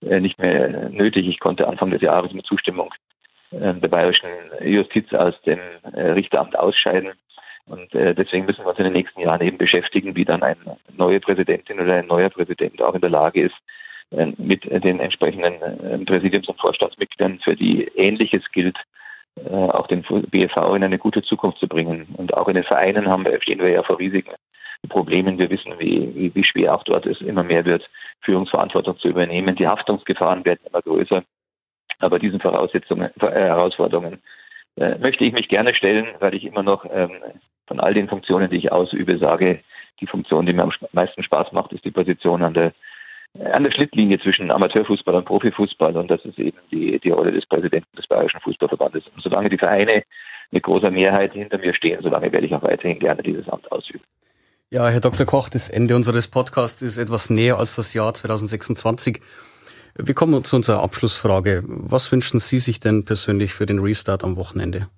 [0.00, 1.28] äh, nicht mehr nötig.
[1.28, 2.92] Ich konnte Anfang des Jahres mit Zustimmung
[3.54, 4.30] der bayerischen
[4.62, 5.60] Justiz aus dem
[5.94, 7.10] Richteramt ausscheiden.
[7.66, 10.56] Und deswegen müssen wir uns in den nächsten Jahren eben beschäftigen, wie dann eine
[10.96, 13.54] neue Präsidentin oder ein neuer Präsident auch in der Lage ist,
[14.36, 18.76] mit den entsprechenden Präsidiums- und Vorstandsmitgliedern, für die Ähnliches gilt,
[19.36, 22.06] äh, auch den BFV in eine gute Zukunft zu bringen.
[22.16, 24.32] Und auch in den Vereinen haben wir, stehen wir ja vor riesigen
[24.88, 25.38] Problemen.
[25.38, 27.88] Wir wissen, wie, wie, wie schwer auch dort es immer mehr wird,
[28.20, 29.56] Führungsverantwortung zu übernehmen.
[29.56, 31.24] Die Haftungsgefahren werden immer größer.
[32.00, 34.22] Aber diesen Voraussetzungen, äh, Herausforderungen
[34.76, 37.12] äh, möchte ich mich gerne stellen, weil ich immer noch ähm,
[37.66, 39.60] von all den Funktionen, die ich ausübe, sage,
[40.00, 42.72] die Funktion, die mir am meisten Spaß macht, ist die Position an der
[43.38, 47.46] an der Schnittlinie zwischen Amateurfußball und Profifußball und das ist eben die, die Rolle des
[47.46, 49.04] Präsidenten des Bayerischen Fußballverbandes.
[49.14, 50.02] Und solange die Vereine
[50.50, 54.04] mit großer Mehrheit hinter mir stehen, solange werde ich auch weiterhin gerne dieses Amt ausüben.
[54.70, 55.26] Ja, Herr Dr.
[55.26, 59.20] Koch, das Ende unseres Podcasts ist etwas näher als das Jahr 2026.
[59.96, 61.62] Wir kommen zu unserer Abschlussfrage.
[61.66, 64.88] Was wünschen Sie sich denn persönlich für den Restart am Wochenende?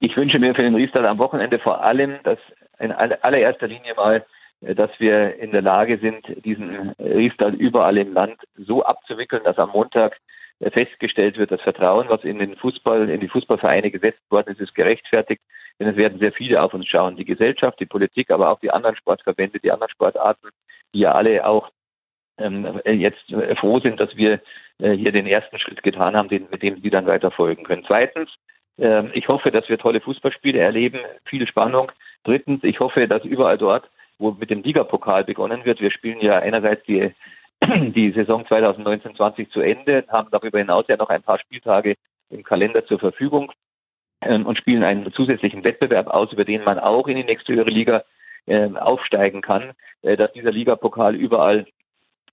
[0.00, 2.38] Ich wünsche mir für den Restart am Wochenende vor allem, dass
[2.78, 4.26] in allererster Linie mal
[4.62, 9.70] dass wir in der Lage sind, diesen Restart überall im Land so abzuwickeln, dass am
[9.70, 10.18] Montag
[10.60, 14.60] äh, festgestellt wird, das Vertrauen, was in den Fußball, in die Fußballvereine gesetzt worden ist,
[14.60, 15.42] ist gerechtfertigt.
[15.80, 17.16] Denn es werden sehr viele auf uns schauen.
[17.16, 20.48] Die Gesellschaft, die Politik, aber auch die anderen Sportverbände, die anderen Sportarten,
[20.94, 21.70] die ja alle auch
[22.38, 23.24] ähm, jetzt
[23.58, 24.40] froh sind, dass wir
[24.78, 27.84] äh, hier den ersten Schritt getan haben, mit dem sie dann weiter folgen können.
[27.86, 28.30] Zweitens,
[28.78, 31.90] äh, ich hoffe, dass wir tolle Fußballspiele erleben, viel Spannung.
[32.24, 35.80] Drittens, ich hoffe, dass überall dort wo mit dem Ligapokal begonnen wird.
[35.80, 37.12] Wir spielen ja einerseits die,
[37.64, 41.96] die Saison 2019-20 zu Ende, haben darüber hinaus ja noch ein paar Spieltage
[42.30, 43.52] im Kalender zur Verfügung
[44.22, 47.70] ähm, und spielen einen zusätzlichen Wettbewerb aus, über den man auch in die nächste höhere
[47.70, 48.04] Liga
[48.46, 51.66] äh, aufsteigen kann, äh, dass dieser Ligapokal überall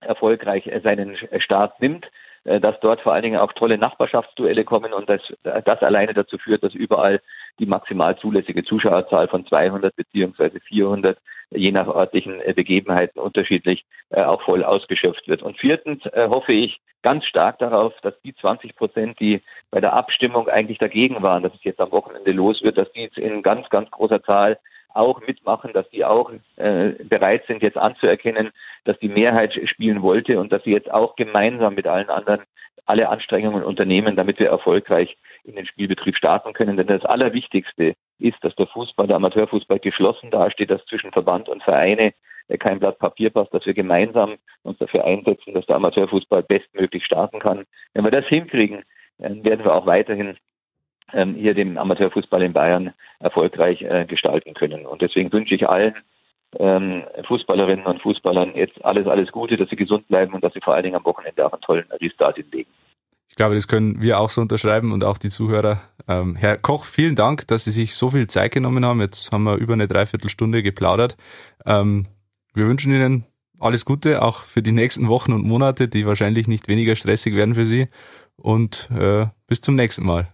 [0.01, 2.09] erfolgreich äh, seinen Start nimmt,
[2.45, 6.37] äh, dass dort vor allen Dingen auch tolle Nachbarschaftsduelle kommen und dass das alleine dazu
[6.37, 7.21] führt, dass überall
[7.57, 11.17] die maximal zulässige Zuschauerzahl von 200 beziehungsweise 400
[11.51, 15.41] je nach örtlichen äh, Begebenheiten unterschiedlich äh, auch voll ausgeschöpft wird.
[15.41, 19.41] Und viertens äh, hoffe ich ganz stark darauf, dass die 20 Prozent, die
[19.71, 23.01] bei der Abstimmung eigentlich dagegen waren, dass es jetzt am Wochenende los wird, dass die
[23.01, 24.59] jetzt in ganz, ganz großer Zahl
[24.93, 28.51] auch mitmachen, dass die auch äh, bereit sind, jetzt anzuerkennen,
[28.85, 32.41] dass die Mehrheit spielen wollte und dass sie jetzt auch gemeinsam mit allen anderen
[32.89, 36.75] alle Anstrengungen unternehmen, damit wir erfolgreich in den Spielbetrieb starten können.
[36.75, 41.63] Denn das Allerwichtigste ist, dass der Fußball, der Amateurfußball geschlossen dasteht, dass zwischen Verband und
[41.63, 42.13] Vereine
[42.57, 47.39] kein Blatt Papier passt, dass wir gemeinsam uns dafür einsetzen, dass der Amateurfußball bestmöglich starten
[47.39, 47.65] kann.
[47.93, 48.83] Wenn wir das hinkriegen,
[49.19, 50.35] werden wir auch weiterhin
[51.13, 54.87] ähm, hier den Amateurfußball in Bayern erfolgreich äh, gestalten können.
[54.87, 55.95] Und deswegen wünsche ich allen
[56.57, 60.61] ähm, Fußballerinnen und Fußballern jetzt alles, alles Gute, dass sie gesund bleiben und dass sie
[60.61, 62.69] vor allen Dingen am Wochenende auch einen tollen Restart hinlegen.
[63.29, 65.79] Ich glaube, das können wir auch so unterschreiben und auch die Zuhörer.
[66.07, 68.99] Ähm, Herr Koch, vielen Dank, dass Sie sich so viel Zeit genommen haben.
[69.01, 71.15] Jetzt haben wir über eine Dreiviertelstunde geplaudert.
[71.65, 72.07] Ähm,
[72.53, 73.25] wir wünschen Ihnen
[73.59, 77.53] alles Gute, auch für die nächsten Wochen und Monate, die wahrscheinlich nicht weniger stressig werden
[77.53, 77.87] für Sie.
[78.35, 80.27] Und äh, bis zum nächsten Mal.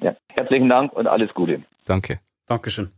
[0.00, 1.62] Ja, herzlichen Dank und alles Gute.
[1.84, 2.20] Danke.
[2.46, 2.97] Dankeschön.